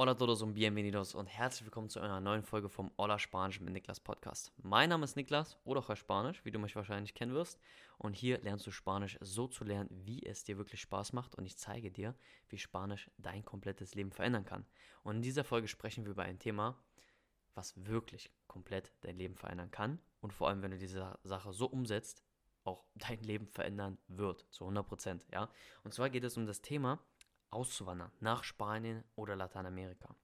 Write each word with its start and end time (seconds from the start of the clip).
Hola 0.00 0.14
todos 0.14 0.40
und 0.40 0.54
bienvenidos 0.54 1.14
und 1.14 1.26
herzlich 1.26 1.66
willkommen 1.66 1.90
zu 1.90 2.00
einer 2.00 2.20
neuen 2.20 2.42
Folge 2.42 2.70
vom 2.70 2.90
Hola 2.96 3.18
Spanisch 3.18 3.60
mit 3.60 3.74
Niklas 3.74 4.00
Podcast. 4.00 4.50
Mein 4.62 4.88
Name 4.88 5.04
ist 5.04 5.14
Niklas 5.14 5.58
oder 5.62 5.80
auch 5.80 5.94
Spanisch, 5.94 6.42
wie 6.42 6.50
du 6.50 6.58
mich 6.58 6.74
wahrscheinlich 6.74 7.12
kennen 7.12 7.34
wirst. 7.34 7.60
Und 7.98 8.14
hier 8.14 8.38
lernst 8.38 8.66
du 8.66 8.70
Spanisch 8.70 9.18
so 9.20 9.46
zu 9.46 9.62
lernen, 9.62 9.90
wie 9.90 10.24
es 10.24 10.42
dir 10.42 10.56
wirklich 10.56 10.80
Spaß 10.80 11.12
macht. 11.12 11.34
Und 11.34 11.44
ich 11.44 11.58
zeige 11.58 11.90
dir, 11.90 12.14
wie 12.48 12.56
Spanisch 12.56 13.10
dein 13.18 13.44
komplettes 13.44 13.94
Leben 13.94 14.10
verändern 14.10 14.46
kann. 14.46 14.64
Und 15.02 15.16
in 15.16 15.22
dieser 15.22 15.44
Folge 15.44 15.68
sprechen 15.68 16.06
wir 16.06 16.12
über 16.12 16.22
ein 16.22 16.38
Thema, 16.38 16.78
was 17.54 17.74
wirklich 17.84 18.30
komplett 18.46 18.94
dein 19.02 19.18
Leben 19.18 19.36
verändern 19.36 19.70
kann. 19.70 20.00
Und 20.22 20.32
vor 20.32 20.48
allem, 20.48 20.62
wenn 20.62 20.70
du 20.70 20.78
diese 20.78 21.18
Sache 21.24 21.52
so 21.52 21.66
umsetzt, 21.66 22.24
auch 22.64 22.86
dein 22.94 23.20
Leben 23.20 23.48
verändern 23.48 23.98
wird, 24.08 24.46
zu 24.48 24.64
100 24.64 24.86
Prozent. 24.86 25.26
Ja? 25.30 25.50
Und 25.84 25.92
zwar 25.92 26.08
geht 26.08 26.24
es 26.24 26.38
um 26.38 26.46
das 26.46 26.62
Thema, 26.62 27.00
auszuwandern 27.52 28.12
nach 28.20 28.44
Spanien 28.44 29.04
oder 29.16 29.36
Lateinamerika. 29.36 30.14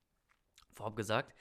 Vorab 0.73 0.97
gesagt, 0.97 1.35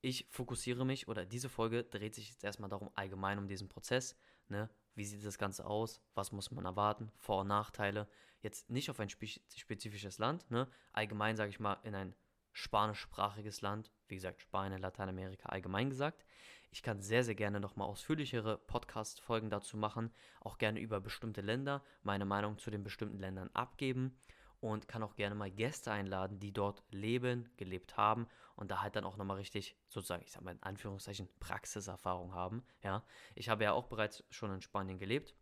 ich 0.00 0.26
fokussiere 0.30 0.84
mich 0.84 1.08
oder 1.08 1.24
diese 1.24 1.48
Folge 1.48 1.84
dreht 1.84 2.14
sich 2.14 2.28
jetzt 2.28 2.44
erstmal 2.44 2.68
darum, 2.68 2.90
allgemein 2.94 3.38
um 3.38 3.46
diesen 3.46 3.68
Prozess. 3.68 4.16
Ne? 4.48 4.68
Wie 4.94 5.04
sieht 5.04 5.24
das 5.24 5.38
Ganze 5.38 5.64
aus? 5.64 6.02
Was 6.14 6.32
muss 6.32 6.50
man 6.50 6.64
erwarten? 6.64 7.10
Vor- 7.16 7.42
und 7.42 7.48
Nachteile. 7.48 8.08
Jetzt 8.40 8.68
nicht 8.68 8.90
auf 8.90 8.98
ein 8.98 9.08
spezifisches 9.08 10.18
Land. 10.18 10.50
Ne? 10.50 10.68
Allgemein 10.92 11.36
sage 11.36 11.50
ich 11.50 11.60
mal 11.60 11.78
in 11.84 11.94
ein 11.94 12.14
spanischsprachiges 12.52 13.62
Land. 13.62 13.92
Wie 14.08 14.16
gesagt, 14.16 14.42
Spanien, 14.42 14.80
Lateinamerika 14.80 15.48
allgemein 15.48 15.88
gesagt. 15.88 16.24
Ich 16.72 16.82
kann 16.82 17.00
sehr, 17.00 17.22
sehr 17.22 17.34
gerne 17.34 17.60
nochmal 17.60 17.86
ausführlichere 17.86 18.58
Podcast-Folgen 18.58 19.50
dazu 19.50 19.76
machen. 19.76 20.12
Auch 20.40 20.58
gerne 20.58 20.80
über 20.80 21.00
bestimmte 21.00 21.42
Länder, 21.42 21.84
meine 22.02 22.24
Meinung 22.24 22.58
zu 22.58 22.70
den 22.70 22.82
bestimmten 22.82 23.18
Ländern 23.18 23.50
abgeben 23.54 24.18
und 24.62 24.86
kann 24.86 25.02
auch 25.02 25.16
gerne 25.16 25.34
mal 25.34 25.50
Gäste 25.50 25.90
einladen, 25.90 26.38
die 26.38 26.52
dort 26.52 26.84
leben, 26.90 27.50
gelebt 27.56 27.96
haben 27.96 28.28
und 28.54 28.70
da 28.70 28.80
halt 28.80 28.94
dann 28.94 29.04
auch 29.04 29.16
nochmal 29.16 29.36
richtig, 29.36 29.76
sozusagen, 29.88 30.22
ich 30.22 30.30
sag 30.30 30.42
mal 30.42 30.52
in 30.52 30.62
Anführungszeichen, 30.62 31.28
Praxiserfahrung 31.40 32.32
haben. 32.32 32.62
Ja, 32.82 33.04
ich 33.34 33.48
habe 33.48 33.64
ja 33.64 33.72
auch 33.72 33.88
bereits 33.88 34.22
schon 34.30 34.52
in 34.54 34.62
Spanien 34.62 34.98
gelebt, 35.00 35.34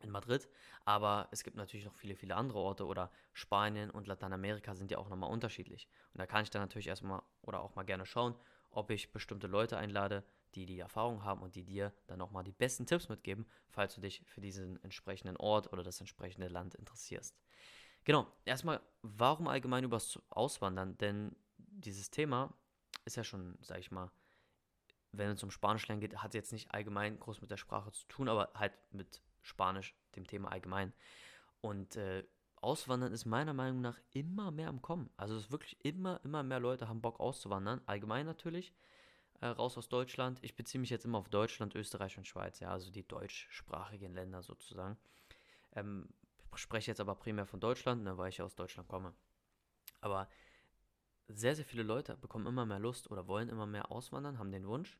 in 0.00 0.10
Madrid, 0.12 0.48
aber 0.84 1.26
es 1.32 1.42
gibt 1.42 1.56
natürlich 1.56 1.86
noch 1.86 1.96
viele, 1.96 2.14
viele 2.14 2.36
andere 2.36 2.60
Orte 2.60 2.86
oder 2.86 3.10
Spanien 3.32 3.90
und 3.90 4.06
Lateinamerika 4.06 4.76
sind 4.76 4.92
ja 4.92 4.98
auch 4.98 5.08
nochmal 5.08 5.30
unterschiedlich. 5.32 5.88
Und 6.14 6.20
da 6.20 6.26
kann 6.26 6.44
ich 6.44 6.50
dann 6.50 6.62
natürlich 6.62 6.86
erstmal 6.86 7.22
oder 7.42 7.60
auch 7.62 7.74
mal 7.74 7.82
gerne 7.82 8.06
schauen, 8.06 8.36
ob 8.70 8.92
ich 8.92 9.10
bestimmte 9.10 9.48
Leute 9.48 9.76
einlade, 9.76 10.22
die 10.54 10.66
die 10.66 10.78
Erfahrung 10.78 11.24
haben 11.24 11.42
und 11.42 11.56
die 11.56 11.64
dir 11.64 11.92
dann 12.06 12.20
nochmal 12.20 12.44
die 12.44 12.52
besten 12.52 12.86
Tipps 12.86 13.08
mitgeben, 13.08 13.44
falls 13.70 13.96
du 13.96 14.00
dich 14.00 14.22
für 14.24 14.40
diesen 14.40 14.80
entsprechenden 14.84 15.36
Ort 15.36 15.72
oder 15.72 15.82
das 15.82 15.98
entsprechende 15.98 16.46
Land 16.46 16.76
interessierst. 16.76 17.36
Genau, 18.06 18.24
erstmal, 18.44 18.80
warum 19.02 19.48
allgemein 19.48 19.82
übers 19.82 20.20
Auswandern? 20.30 20.96
Denn 20.98 21.34
dieses 21.56 22.08
Thema 22.08 22.54
ist 23.04 23.16
ja 23.16 23.24
schon, 23.24 23.58
sag 23.62 23.80
ich 23.80 23.90
mal, 23.90 24.12
wenn 25.10 25.30
es 25.30 25.42
um 25.42 25.50
Spanisch 25.50 25.88
lernen 25.88 26.00
geht, 26.00 26.22
hat 26.22 26.32
jetzt 26.32 26.52
nicht 26.52 26.72
allgemein 26.72 27.18
groß 27.18 27.40
mit 27.40 27.50
der 27.50 27.56
Sprache 27.56 27.90
zu 27.90 28.06
tun, 28.06 28.28
aber 28.28 28.50
halt 28.54 28.72
mit 28.92 29.20
Spanisch, 29.42 29.96
dem 30.14 30.24
Thema 30.24 30.52
allgemein. 30.52 30.92
Und 31.60 31.96
äh, 31.96 32.24
Auswandern 32.54 33.12
ist 33.12 33.24
meiner 33.24 33.54
Meinung 33.54 33.80
nach 33.80 33.98
immer 34.12 34.52
mehr 34.52 34.68
am 34.68 34.82
Kommen. 34.82 35.10
Also 35.16 35.34
es 35.34 35.46
ist 35.46 35.50
wirklich 35.50 35.76
immer, 35.84 36.20
immer 36.22 36.44
mehr 36.44 36.60
Leute 36.60 36.88
haben 36.88 37.02
Bock 37.02 37.18
auszuwandern. 37.18 37.80
Allgemein 37.86 38.24
natürlich. 38.24 38.72
Äh, 39.40 39.46
raus 39.48 39.76
aus 39.76 39.88
Deutschland. 39.88 40.38
Ich 40.42 40.54
beziehe 40.54 40.80
mich 40.80 40.90
jetzt 40.90 41.04
immer 41.04 41.18
auf 41.18 41.28
Deutschland, 41.28 41.74
Österreich 41.74 42.16
und 42.18 42.28
Schweiz, 42.28 42.60
ja, 42.60 42.70
also 42.70 42.92
die 42.92 43.06
deutschsprachigen 43.06 44.14
Länder 44.14 44.44
sozusagen. 44.44 44.96
Ähm, 45.74 46.08
spreche 46.58 46.90
jetzt 46.90 47.00
aber 47.00 47.14
primär 47.14 47.46
von 47.46 47.60
Deutschland, 47.60 48.02
ne, 48.02 48.16
weil 48.18 48.28
ich 48.28 48.42
aus 48.42 48.54
Deutschland 48.54 48.88
komme. 48.88 49.14
Aber 50.00 50.28
sehr, 51.28 51.56
sehr 51.56 51.64
viele 51.64 51.82
Leute 51.82 52.16
bekommen 52.16 52.46
immer 52.46 52.66
mehr 52.66 52.78
Lust 52.78 53.10
oder 53.10 53.26
wollen 53.26 53.48
immer 53.48 53.66
mehr 53.66 53.90
auswandern, 53.90 54.38
haben 54.38 54.52
den 54.52 54.66
Wunsch. 54.66 54.98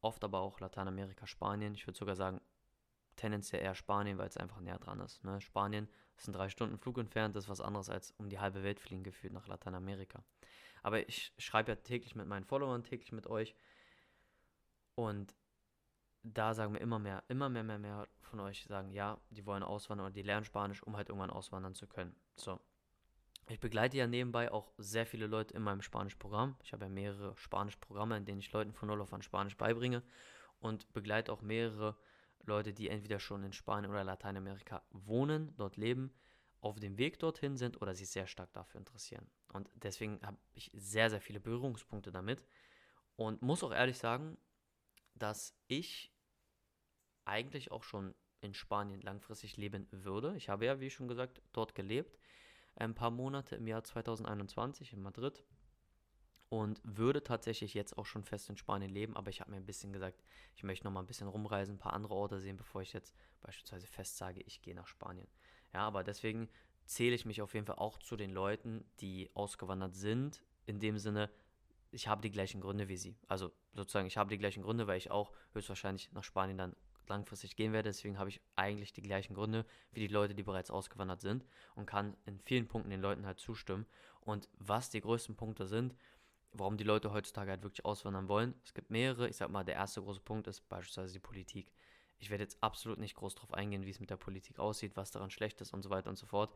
Oft 0.00 0.24
aber 0.24 0.40
auch 0.40 0.60
Lateinamerika, 0.60 1.26
Spanien. 1.26 1.74
Ich 1.74 1.86
würde 1.86 1.98
sogar 1.98 2.16
sagen, 2.16 2.40
tendenziell 3.16 3.62
eher 3.62 3.74
Spanien, 3.74 4.16
weil 4.16 4.28
es 4.28 4.38
einfach 4.38 4.60
näher 4.60 4.78
dran 4.78 5.00
ist. 5.00 5.22
Ne? 5.24 5.40
Spanien 5.40 5.88
ist 6.16 6.28
ein 6.28 6.32
drei 6.32 6.48
Stunden 6.48 6.78
Flug 6.78 6.98
entfernt, 6.98 7.36
das 7.36 7.44
ist 7.44 7.50
was 7.50 7.60
anderes 7.60 7.90
als 7.90 8.12
um 8.12 8.30
die 8.30 8.38
halbe 8.38 8.62
Welt 8.62 8.80
fliegen 8.80 9.04
gefühlt 9.04 9.34
nach 9.34 9.46
Lateinamerika. 9.46 10.24
Aber 10.82 11.06
ich 11.06 11.34
schreibe 11.38 11.72
ja 11.72 11.76
täglich 11.76 12.14
mit 12.14 12.26
meinen 12.26 12.44
Followern, 12.44 12.82
täglich 12.82 13.12
mit 13.12 13.26
euch. 13.26 13.54
Und 14.94 15.34
da 16.22 16.54
sagen 16.54 16.74
wir 16.74 16.80
immer 16.80 16.98
mehr, 16.98 17.22
immer 17.28 17.48
mehr, 17.48 17.64
mehr, 17.64 17.78
mehr 17.78 18.08
von 18.20 18.40
euch 18.40 18.64
sagen, 18.64 18.92
ja, 18.92 19.18
die 19.30 19.46
wollen 19.46 19.62
auswandern 19.62 20.06
oder 20.06 20.14
die 20.14 20.22
lernen 20.22 20.44
Spanisch, 20.44 20.82
um 20.82 20.96
halt 20.96 21.08
irgendwann 21.08 21.30
auswandern 21.30 21.74
zu 21.74 21.86
können. 21.86 22.14
So. 22.36 22.60
Ich 23.48 23.58
begleite 23.58 23.96
ja 23.96 24.06
nebenbei 24.06 24.52
auch 24.52 24.72
sehr 24.78 25.06
viele 25.06 25.26
Leute 25.26 25.54
in 25.54 25.62
meinem 25.62 25.82
Spanischprogramm. 25.82 26.56
Ich 26.62 26.72
habe 26.72 26.84
ja 26.84 26.88
mehrere 26.88 27.36
Spanischprogramme, 27.36 28.16
in 28.16 28.24
denen 28.24 28.38
ich 28.38 28.52
Leuten 28.52 28.72
von 28.72 28.88
Null 28.88 29.00
auf 29.00 29.12
an 29.12 29.22
Spanisch 29.22 29.56
beibringe 29.56 30.04
und 30.60 30.92
begleite 30.92 31.32
auch 31.32 31.42
mehrere 31.42 31.96
Leute, 32.44 32.72
die 32.72 32.88
entweder 32.88 33.18
schon 33.18 33.42
in 33.42 33.52
Spanien 33.52 33.90
oder 33.90 34.04
Lateinamerika 34.04 34.82
wohnen, 34.90 35.52
dort 35.56 35.76
leben, 35.76 36.12
auf 36.60 36.78
dem 36.78 36.98
Weg 36.98 37.18
dorthin 37.18 37.56
sind 37.56 37.80
oder 37.80 37.94
sich 37.94 38.08
sehr 38.08 38.26
stark 38.26 38.52
dafür 38.52 38.78
interessieren. 38.78 39.26
Und 39.52 39.68
deswegen 39.74 40.20
habe 40.22 40.38
ich 40.52 40.70
sehr, 40.74 41.10
sehr 41.10 41.20
viele 41.20 41.40
Berührungspunkte 41.40 42.12
damit 42.12 42.44
und 43.16 43.42
muss 43.42 43.64
auch 43.64 43.72
ehrlich 43.72 43.98
sagen, 43.98 44.38
dass 45.20 45.54
ich 45.68 46.12
eigentlich 47.24 47.70
auch 47.70 47.84
schon 47.84 48.14
in 48.40 48.54
Spanien 48.54 49.00
langfristig 49.00 49.56
leben 49.56 49.86
würde. 49.90 50.34
Ich 50.36 50.48
habe 50.48 50.64
ja, 50.66 50.80
wie 50.80 50.90
schon 50.90 51.08
gesagt, 51.08 51.42
dort 51.52 51.74
gelebt, 51.74 52.18
ein 52.74 52.94
paar 52.94 53.10
Monate 53.10 53.56
im 53.56 53.66
Jahr 53.66 53.84
2021 53.84 54.92
in 54.92 55.02
Madrid 55.02 55.44
und 56.48 56.80
würde 56.82 57.22
tatsächlich 57.22 57.74
jetzt 57.74 57.96
auch 57.96 58.06
schon 58.06 58.24
fest 58.24 58.48
in 58.48 58.56
Spanien 58.56 58.90
leben, 58.90 59.16
aber 59.16 59.30
ich 59.30 59.40
habe 59.40 59.50
mir 59.50 59.58
ein 59.58 59.66
bisschen 59.66 59.92
gesagt, 59.92 60.22
ich 60.56 60.64
möchte 60.64 60.84
noch 60.84 60.92
mal 60.92 61.00
ein 61.00 61.06
bisschen 61.06 61.28
rumreisen, 61.28 61.76
ein 61.76 61.78
paar 61.78 61.92
andere 61.92 62.14
Orte 62.14 62.40
sehen, 62.40 62.56
bevor 62.56 62.82
ich 62.82 62.92
jetzt 62.92 63.14
beispielsweise 63.40 63.86
fest 63.86 64.16
sage, 64.16 64.40
ich 64.40 64.62
gehe 64.62 64.74
nach 64.74 64.88
Spanien. 64.88 65.28
Ja, 65.72 65.80
aber 65.80 66.02
deswegen 66.02 66.48
zähle 66.86 67.14
ich 67.14 67.24
mich 67.24 67.40
auf 67.40 67.54
jeden 67.54 67.66
Fall 67.66 67.76
auch 67.76 67.98
zu 67.98 68.16
den 68.16 68.32
Leuten, 68.32 68.84
die 69.00 69.30
ausgewandert 69.34 69.94
sind, 69.94 70.42
in 70.66 70.80
dem 70.80 70.98
Sinne, 70.98 71.30
ich 71.90 72.08
habe 72.08 72.22
die 72.22 72.30
gleichen 72.30 72.60
Gründe 72.60 72.88
wie 72.88 72.96
sie. 72.96 73.16
Also 73.26 73.50
sozusagen, 73.72 74.06
ich 74.06 74.16
habe 74.16 74.30
die 74.30 74.38
gleichen 74.38 74.62
Gründe, 74.62 74.86
weil 74.86 74.98
ich 74.98 75.10
auch 75.10 75.32
höchstwahrscheinlich 75.52 76.12
nach 76.12 76.24
Spanien 76.24 76.58
dann 76.58 76.76
langfristig 77.08 77.56
gehen 77.56 77.72
werde. 77.72 77.90
Deswegen 77.90 78.18
habe 78.18 78.30
ich 78.30 78.40
eigentlich 78.56 78.92
die 78.92 79.02
gleichen 79.02 79.34
Gründe 79.34 79.66
wie 79.92 80.00
die 80.00 80.12
Leute, 80.12 80.34
die 80.34 80.42
bereits 80.42 80.70
ausgewandert 80.70 81.20
sind 81.20 81.44
und 81.74 81.86
kann 81.86 82.16
in 82.26 82.40
vielen 82.40 82.68
Punkten 82.68 82.90
den 82.90 83.00
Leuten 83.00 83.26
halt 83.26 83.38
zustimmen. 83.38 83.86
Und 84.20 84.48
was 84.58 84.90
die 84.90 85.00
größten 85.00 85.36
Punkte 85.36 85.66
sind, 85.66 85.94
warum 86.52 86.76
die 86.76 86.84
Leute 86.84 87.12
heutzutage 87.12 87.50
halt 87.50 87.62
wirklich 87.62 87.84
auswandern 87.84 88.28
wollen, 88.28 88.54
es 88.64 88.74
gibt 88.74 88.90
mehrere. 88.90 89.28
Ich 89.28 89.36
sag 89.36 89.50
mal, 89.50 89.64
der 89.64 89.74
erste 89.74 90.00
große 90.00 90.20
Punkt 90.20 90.46
ist 90.46 90.68
beispielsweise 90.68 91.12
die 91.12 91.20
Politik. 91.20 91.72
Ich 92.18 92.30
werde 92.30 92.44
jetzt 92.44 92.62
absolut 92.62 92.98
nicht 92.98 93.14
groß 93.14 93.34
darauf 93.34 93.54
eingehen, 93.54 93.86
wie 93.86 93.90
es 93.90 94.00
mit 94.00 94.10
der 94.10 94.16
Politik 94.16 94.58
aussieht, 94.58 94.96
was 94.96 95.10
daran 95.10 95.30
schlecht 95.30 95.60
ist 95.60 95.72
und 95.72 95.82
so 95.82 95.90
weiter 95.90 96.10
und 96.10 96.16
so 96.16 96.26
fort 96.26 96.52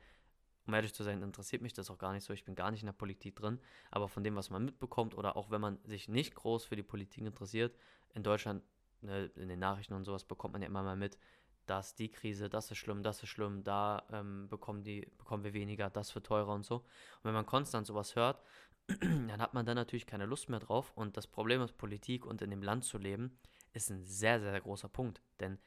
um 0.66 0.74
ehrlich 0.74 0.94
zu 0.94 1.02
sein, 1.02 1.22
interessiert 1.22 1.62
mich 1.62 1.72
das 1.72 1.90
auch 1.90 1.98
gar 1.98 2.12
nicht 2.12 2.24
so. 2.24 2.32
Ich 2.32 2.44
bin 2.44 2.54
gar 2.54 2.70
nicht 2.70 2.80
in 2.80 2.86
der 2.86 2.92
Politik 2.92 3.36
drin. 3.36 3.60
Aber 3.90 4.08
von 4.08 4.24
dem, 4.24 4.36
was 4.36 4.50
man 4.50 4.64
mitbekommt 4.64 5.16
oder 5.16 5.36
auch 5.36 5.50
wenn 5.50 5.60
man 5.60 5.78
sich 5.84 6.08
nicht 6.08 6.34
groß 6.34 6.64
für 6.64 6.76
die 6.76 6.82
Politik 6.82 7.24
interessiert, 7.24 7.76
in 8.14 8.22
Deutschland, 8.22 8.62
ne, 9.02 9.30
in 9.36 9.48
den 9.48 9.58
Nachrichten 9.58 9.94
und 9.94 10.04
sowas 10.04 10.24
bekommt 10.24 10.52
man 10.52 10.62
ja 10.62 10.68
immer 10.68 10.82
mal 10.82 10.96
mit, 10.96 11.18
dass 11.66 11.94
die 11.94 12.10
Krise, 12.10 12.48
das 12.48 12.70
ist 12.70 12.78
schlimm, 12.78 13.02
das 13.02 13.22
ist 13.22 13.28
schlimm, 13.30 13.64
da 13.64 14.04
ähm, 14.10 14.48
bekommen, 14.48 14.84
die, 14.84 15.06
bekommen 15.18 15.44
wir 15.44 15.54
weniger, 15.54 15.90
das 15.90 16.14
wird 16.14 16.26
teurer 16.26 16.54
und 16.54 16.64
so. 16.64 16.76
Und 16.76 17.24
wenn 17.24 17.34
man 17.34 17.46
konstant 17.46 17.86
sowas 17.86 18.16
hört, 18.16 18.42
dann 19.00 19.40
hat 19.40 19.54
man 19.54 19.64
dann 19.64 19.76
natürlich 19.76 20.06
keine 20.06 20.26
Lust 20.26 20.48
mehr 20.48 20.60
drauf. 20.60 20.92
Und 20.94 21.16
das 21.16 21.26
Problem 21.26 21.62
ist, 21.62 21.76
Politik 21.76 22.26
und 22.26 22.42
in 22.42 22.50
dem 22.50 22.62
Land 22.62 22.84
zu 22.84 22.98
leben, 22.98 23.38
ist 23.72 23.90
ein 23.90 24.04
sehr, 24.04 24.40
sehr, 24.40 24.60
großer 24.60 24.88
Punkt. 24.88 25.22
Denn 25.40 25.58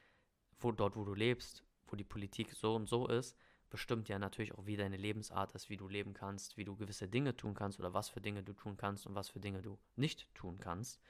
wo, 0.59 0.71
dort, 0.71 0.95
wo 0.95 1.03
du 1.03 1.13
lebst, 1.13 1.63
wo 1.87 1.95
die 1.95 2.03
Politik 2.03 2.53
so 2.53 2.75
und 2.75 2.87
so 2.87 3.07
ist, 3.07 3.35
bestimmt 3.69 4.09
ja 4.09 4.19
natürlich 4.19 4.53
auch, 4.53 4.65
wie 4.65 4.77
deine 4.77 4.97
Lebensart 4.97 5.53
ist, 5.53 5.69
wie 5.69 5.77
du 5.77 5.87
leben 5.87 6.13
kannst, 6.13 6.57
wie 6.57 6.65
du 6.65 6.75
gewisse 6.75 7.07
Dinge 7.07 7.35
tun 7.35 7.53
kannst 7.53 7.79
oder 7.79 7.93
was 7.93 8.09
für 8.09 8.21
Dinge 8.21 8.43
du 8.43 8.53
tun 8.53 8.77
kannst 8.77 9.05
und 9.05 9.15
was 9.15 9.29
für 9.29 9.39
Dinge 9.39 9.61
du 9.61 9.77
nicht 9.95 10.33
tun 10.33 10.59
kannst. 10.59 11.01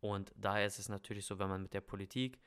Und 0.00 0.32
daher 0.36 0.66
ist 0.66 0.78
es 0.78 0.88
natürlich 0.88 1.26
so, 1.26 1.38
wenn 1.38 1.48
man 1.48 1.62
mit 1.62 1.74
der 1.74 1.80
Politik 1.80 2.38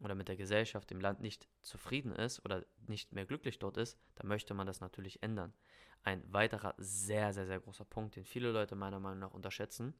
oder 0.00 0.14
mit 0.14 0.28
der 0.28 0.36
Gesellschaft 0.36 0.90
im 0.92 1.00
Land 1.00 1.20
nicht 1.20 1.48
zufrieden 1.62 2.12
ist 2.12 2.44
oder 2.44 2.64
nicht 2.86 3.12
mehr 3.12 3.26
glücklich 3.26 3.58
dort 3.58 3.76
ist, 3.76 3.98
dann 4.16 4.28
möchte 4.28 4.54
man 4.54 4.66
das 4.66 4.80
natürlich 4.80 5.22
ändern. 5.22 5.52
Ein 6.02 6.22
weiterer 6.32 6.74
sehr, 6.78 7.32
sehr, 7.32 7.46
sehr 7.46 7.60
großer 7.60 7.84
Punkt, 7.84 8.16
den 8.16 8.24
viele 8.24 8.50
Leute 8.50 8.74
meiner 8.74 9.00
Meinung 9.00 9.18
nach 9.18 9.32
unterschätzen, 9.32 9.94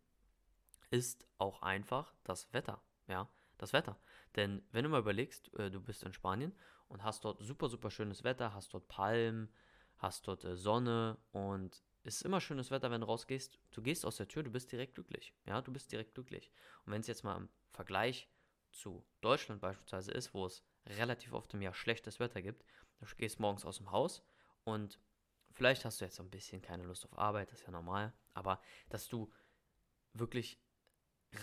ist 0.91 1.27
auch 1.39 1.63
einfach 1.63 2.15
das 2.25 2.53
Wetter. 2.53 2.83
Ja, 3.07 3.29
das 3.59 3.73
Wetter. 3.73 3.99
Denn 4.37 4.63
wenn 4.73 4.85
du 4.85 4.91
mal 4.91 5.01
überlegst, 5.01 5.53
äh, 5.59 5.71
du 5.71 5.81
bist 5.81 6.03
in 6.03 6.13
Spanien 6.13 6.55
und 6.91 7.05
hast 7.05 7.25
dort 7.25 7.43
super, 7.43 7.69
super 7.69 7.91
schönes 7.91 8.25
Wetter, 8.25 8.53
hast 8.53 8.75
dort 8.75 8.89
Palmen, 8.89 9.49
hast 9.97 10.27
dort 10.27 10.45
äh, 10.45 10.57
Sonne 10.57 11.17
und 11.31 11.83
ist 12.03 12.23
immer 12.23 12.41
schönes 12.41 12.71
Wetter, 12.71 12.91
wenn 12.91 13.01
du 13.01 13.07
rausgehst. 13.07 13.59
Du 13.71 13.81
gehst 13.81 14.05
aus 14.05 14.17
der 14.17 14.29
Tür, 14.29 14.43
du 14.43 14.51
bist 14.51 14.73
direkt 14.73 14.95
glücklich. 14.95 15.35
Ja, 15.45 15.63
du 15.63 15.73
bist 15.73 15.93
direkt 15.93 16.15
glücklich. 16.15 16.51
Und 16.85 16.93
wenn 16.93 17.01
es 17.01 17.07
jetzt 17.07 17.25
mal 17.25 17.37
im 17.37 17.49
Vergleich 17.73 18.29
zu 18.73 19.07
Deutschland 19.21 19.61
beispielsweise 19.61 20.11
ist, 20.11 20.35
wo 20.35 20.47
es 20.47 20.65
relativ 20.87 21.33
oft 21.33 21.53
im 21.55 21.63
Jahr 21.63 21.75
schlechtes 21.75 22.19
Wetter 22.19 22.43
gibt, 22.43 22.65
du 22.99 23.07
gehst 23.17 23.39
morgens 23.39 23.65
aus 23.65 23.77
dem 23.79 23.91
Haus 23.91 24.23
und 24.65 24.99
vielleicht 25.53 25.85
hast 25.85 26.01
du 26.01 26.05
jetzt 26.05 26.17
so 26.17 26.23
ein 26.23 26.31
bisschen 26.31 26.63
keine 26.63 26.85
Lust 26.85 27.05
auf 27.05 27.17
Arbeit, 27.19 27.53
das 27.53 27.61
ist 27.61 27.67
ja 27.67 27.73
normal, 27.73 28.13
aber 28.35 28.61
dass 28.89 29.09
du 29.09 29.33
wirklich 30.13 30.61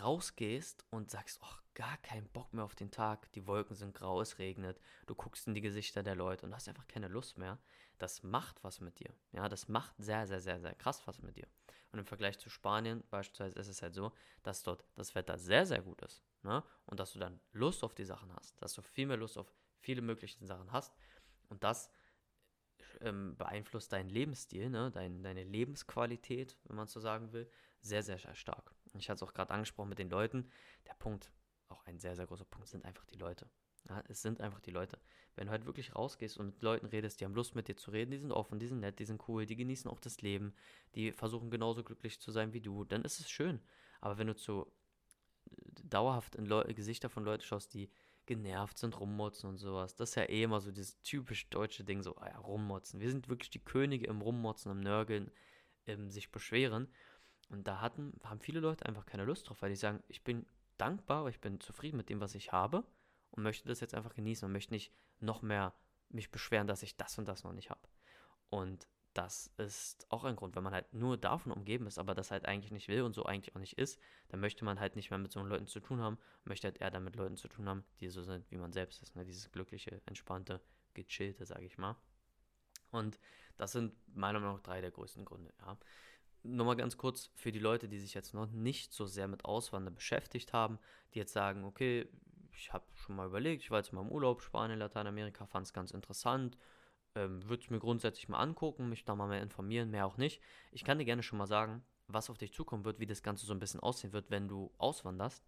rausgehst 0.01 0.86
und 0.89 1.10
sagst, 1.10 1.39
ach, 1.42 1.62
gar 1.74 1.98
keinen 1.98 2.28
Bock 2.30 2.54
mehr 2.54 2.66
auf 2.66 2.75
den 2.75 2.92
Tag, 2.92 3.31
die 3.34 3.45
Wolken 3.48 3.75
sind 3.75 3.94
grau, 3.94 4.19
es 4.22 4.39
regnet, 4.39 4.80
du 5.06 5.16
guckst 5.16 5.48
in 5.48 5.54
die 5.54 5.62
Gesichter 5.62 6.04
der 6.04 6.16
Leute 6.16 6.45
und 6.45 6.54
hast 6.54 6.68
einfach 6.68 6.88
keine 6.88 7.07
Lust 7.07 7.38
mehr, 7.38 7.60
das 7.98 8.24
macht 8.24 8.63
was 8.63 8.81
mit 8.81 9.00
dir. 9.00 9.13
Ja, 9.31 9.48
das 9.48 9.68
macht 9.68 9.94
sehr, 9.98 10.28
sehr, 10.28 10.42
sehr, 10.42 10.60
sehr 10.60 10.75
krass 10.75 11.06
was 11.06 11.22
mit 11.22 11.38
dir. 11.38 11.48
Und 11.92 12.00
im 12.00 12.06
Vergleich 12.06 12.38
zu 12.39 12.50
Spanien 12.50 13.04
beispielsweise 13.10 13.57
ist 13.60 13.68
es 13.68 13.81
halt 13.81 13.94
so, 13.94 14.12
dass 14.44 14.63
dort 14.63 14.84
das 14.95 15.16
Wetter 15.16 15.38
sehr, 15.38 15.66
sehr 15.66 15.81
gut 15.81 16.01
ist. 16.01 16.22
Ne? 16.44 16.63
Und 16.86 17.00
dass 17.00 17.13
du 17.13 17.19
dann 17.19 17.40
Lust 17.54 17.83
auf 17.83 17.94
die 17.94 18.06
Sachen 18.06 18.33
hast, 18.33 18.62
dass 18.62 18.74
du 18.74 18.81
viel 18.81 19.07
mehr 19.07 19.18
Lust 19.18 19.38
auf 19.38 19.54
viele 19.80 20.01
mögliche 20.01 20.45
Sachen 20.45 20.72
hast. 20.72 20.94
Und 21.50 21.63
das 21.63 21.90
ähm, 23.01 23.36
beeinflusst 23.38 23.94
deinen 23.94 24.10
Lebensstil, 24.10 24.69
ne? 24.69 24.92
Dein, 24.92 25.24
deine 25.24 25.44
Lebensqualität, 25.44 26.57
wenn 26.66 26.75
man 26.75 26.88
so 26.88 27.00
sagen 27.00 27.31
will, 27.31 27.50
sehr, 27.81 28.04
sehr, 28.04 28.18
sehr 28.18 28.36
stark. 28.36 28.74
Ich 28.99 29.09
hatte 29.09 29.23
es 29.23 29.29
auch 29.29 29.33
gerade 29.33 29.51
angesprochen 29.51 29.89
mit 29.89 29.99
den 29.99 30.09
Leuten. 30.09 30.49
Der 30.88 30.94
Punkt, 30.94 31.31
auch 31.69 31.83
ein 31.85 31.99
sehr, 31.99 32.15
sehr 32.15 32.27
großer 32.27 32.45
Punkt, 32.45 32.67
sind 32.67 32.85
einfach 32.85 33.05
die 33.05 33.17
Leute. 33.17 33.49
Ja, 33.89 34.03
es 34.09 34.21
sind 34.21 34.41
einfach 34.41 34.59
die 34.59 34.71
Leute. 34.71 34.99
Wenn 35.35 35.47
du 35.47 35.51
halt 35.51 35.65
wirklich 35.65 35.95
rausgehst 35.95 36.38
und 36.38 36.47
mit 36.47 36.61
Leuten 36.61 36.88
redest, 36.88 37.19
die 37.21 37.25
haben 37.25 37.35
Lust 37.35 37.55
mit 37.55 37.67
dir 37.67 37.77
zu 37.77 37.91
reden, 37.91 38.11
die 38.11 38.17
sind 38.17 38.31
offen, 38.31 38.59
die 38.59 38.67
sind 38.67 38.79
nett, 38.79 38.99
die 38.99 39.05
sind 39.05 39.27
cool, 39.27 39.45
die 39.45 39.55
genießen 39.55 39.89
auch 39.89 39.99
das 39.99 40.21
Leben, 40.21 40.53
die 40.95 41.11
versuchen 41.11 41.51
genauso 41.51 41.83
glücklich 41.83 42.19
zu 42.19 42.31
sein 42.31 42.53
wie 42.53 42.61
du, 42.61 42.83
dann 42.83 43.03
ist 43.03 43.19
es 43.19 43.29
schön. 43.29 43.61
Aber 44.01 44.17
wenn 44.17 44.27
du 44.27 44.35
zu 44.35 44.71
dauerhaft 45.83 46.35
in 46.35 46.45
Leu 46.45 46.63
Gesichter 46.73 47.09
von 47.09 47.23
Leuten 47.23 47.44
schaust, 47.44 47.73
die 47.73 47.89
genervt 48.25 48.77
sind, 48.77 48.99
rummotzen 48.99 49.49
und 49.49 49.57
sowas, 49.57 49.95
das 49.95 50.09
ist 50.09 50.15
ja 50.15 50.23
eh 50.23 50.44
immer 50.44 50.59
so 50.59 50.71
dieses 50.71 51.01
typisch 51.01 51.49
deutsche 51.49 51.83
Ding, 51.85 52.03
so, 52.03 52.17
ah 52.17 52.27
ja, 52.27 52.38
rummotzen. 52.39 52.99
Wir 52.99 53.09
sind 53.09 53.29
wirklich 53.29 53.49
die 53.49 53.63
Könige 53.63 54.07
im 54.07 54.21
Rummotzen, 54.21 54.71
im 54.71 54.81
Nörgeln, 54.81 55.31
im 55.85 56.11
sich 56.11 56.31
beschweren. 56.31 56.89
Und 57.49 57.67
da 57.67 57.81
hatten, 57.81 58.13
haben 58.23 58.39
viele 58.39 58.59
Leute 58.59 58.85
einfach 58.85 59.05
keine 59.05 59.23
Lust 59.23 59.49
drauf, 59.49 59.61
weil 59.61 59.69
die 59.69 59.75
sagen, 59.75 60.03
ich 60.07 60.23
bin 60.23 60.45
dankbar, 60.77 61.27
ich 61.27 61.39
bin 61.39 61.59
zufrieden 61.59 61.97
mit 61.97 62.09
dem, 62.09 62.19
was 62.19 62.35
ich 62.35 62.51
habe 62.51 62.83
und 63.31 63.44
möchte 63.44 63.67
das 63.67 63.79
jetzt 63.79 63.95
einfach 63.95 64.13
genießen 64.13 64.45
und 64.45 64.51
möchte 64.51 64.73
nicht 64.73 64.91
noch 65.19 65.41
mehr 65.41 65.73
mich 66.09 66.31
beschweren, 66.31 66.67
dass 66.67 66.83
ich 66.83 66.97
das 66.97 67.17
und 67.17 67.27
das 67.27 67.44
noch 67.44 67.53
nicht 67.53 67.69
habe. 67.69 67.81
Und 68.49 68.88
das 69.13 69.51
ist 69.57 70.05
auch 70.11 70.25
ein 70.25 70.35
Grund, 70.35 70.55
wenn 70.55 70.63
man 70.63 70.73
halt 70.73 70.94
nur 70.94 71.17
davon 71.17 71.51
umgeben 71.51 71.88
ist, 71.88 71.97
aber 71.97 72.13
das 72.13 72.29
halt 72.29 72.45
eigentlich 72.45 72.71
nicht 72.71 72.88
will 72.88 73.01
und 73.01 73.13
so 73.13 73.25
eigentlich 73.25 73.55
auch 73.55 73.59
nicht 73.59 73.77
ist, 73.77 73.99
dann 74.29 74.39
möchte 74.39 74.63
man 74.63 74.79
halt 74.79 74.95
nicht 74.95 75.09
mehr 75.09 75.17
mit 75.17 75.31
so 75.31 75.41
Leuten 75.41 75.65
zu 75.65 75.79
tun 75.79 76.01
haben, 76.01 76.19
möchte 76.44 76.67
halt 76.67 76.79
eher 76.79 76.91
dann 76.91 77.03
mit 77.03 77.15
Leuten 77.15 77.35
zu 77.35 77.47
tun 77.47 77.67
haben, 77.67 77.83
die 77.99 78.09
so 78.09 78.21
sind, 78.21 78.49
wie 78.51 78.57
man 78.57 78.73
selbst 78.73 79.01
ist, 79.01 79.15
ne? 79.15 79.25
dieses 79.25 79.51
glückliche, 79.51 80.01
entspannte, 80.05 80.61
gechillte, 80.94 81.45
sage 81.45 81.65
ich 81.65 81.79
mal. 81.79 81.95
Und 82.91 83.19
das 83.57 83.71
sind 83.71 83.95
meiner 84.15 84.39
Meinung 84.39 84.57
nach 84.57 84.63
drei 84.63 84.81
der 84.81 84.91
größten 84.91 85.25
Gründe, 85.25 85.51
ja. 85.61 85.77
Nochmal 86.47 86.77
ganz 86.77 86.97
kurz 86.97 87.29
für 87.35 87.51
die 87.51 87.59
Leute, 87.59 87.89
die 87.89 87.99
sich 87.99 88.13
jetzt 88.13 88.33
noch 88.33 88.47
nicht 88.47 88.94
so 88.94 89.05
sehr 89.05 89.27
mit 89.27 89.44
Auswandern 89.44 89.94
beschäftigt 89.94 90.53
haben, 90.53 90.79
die 91.13 91.19
jetzt 91.19 91.33
sagen, 91.33 91.65
okay, 91.65 92.07
ich 92.53 92.71
habe 92.73 92.85
schon 92.95 93.15
mal 93.15 93.27
überlegt, 93.27 93.63
ich 93.63 93.71
war 93.71 93.79
jetzt 93.79 93.91
mal 93.91 94.01
im 94.01 94.09
Urlaub, 94.09 94.41
Spanien, 94.41 94.79
Lateinamerika, 94.79 95.45
fand 95.45 95.65
es 95.65 95.73
ganz 95.73 95.91
interessant, 95.91 96.57
ähm, 97.15 97.44
würde 97.47 97.63
es 97.63 97.69
mir 97.69 97.79
grundsätzlich 97.79 98.29
mal 98.29 98.39
angucken, 98.39 98.89
mich 98.89 99.05
da 99.05 99.15
mal 99.15 99.27
mehr 99.27 99.41
informieren, 99.41 99.91
mehr 99.91 100.05
auch 100.05 100.17
nicht. 100.17 100.41
Ich 100.71 100.83
kann 100.83 100.99
dir 100.99 101.05
gerne 101.05 101.21
schon 101.21 101.38
mal 101.38 101.47
sagen, 101.47 101.83
was 102.07 102.29
auf 102.29 102.38
dich 102.38 102.53
zukommen 102.53 102.85
wird, 102.85 102.99
wie 102.99 103.05
das 103.05 103.21
Ganze 103.21 103.45
so 103.45 103.53
ein 103.53 103.59
bisschen 103.59 103.81
aussehen 103.81 104.13
wird, 104.13 104.31
wenn 104.31 104.47
du 104.47 104.71
auswanderst, 104.77 105.45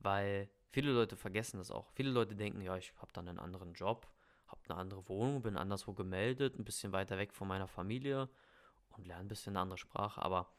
weil 0.00 0.50
viele 0.70 0.92
Leute 0.92 1.16
vergessen 1.16 1.58
das 1.58 1.70
auch. 1.70 1.92
Viele 1.92 2.10
Leute 2.10 2.34
denken, 2.34 2.60
ja, 2.60 2.76
ich 2.76 2.92
habe 2.96 3.12
dann 3.12 3.28
einen 3.28 3.38
anderen 3.38 3.74
Job, 3.74 4.08
habe 4.48 4.60
eine 4.68 4.78
andere 4.78 5.08
Wohnung, 5.08 5.42
bin 5.42 5.56
anderswo 5.56 5.94
gemeldet, 5.94 6.58
ein 6.58 6.64
bisschen 6.64 6.92
weiter 6.92 7.18
weg 7.18 7.32
von 7.32 7.46
meiner 7.46 7.68
Familie 7.68 8.28
und 8.96 9.06
lerne 9.06 9.22
ein 9.22 9.28
bisschen 9.28 9.52
eine 9.52 9.62
andere 9.62 9.78
Sprache. 9.78 10.22
Aber 10.22 10.52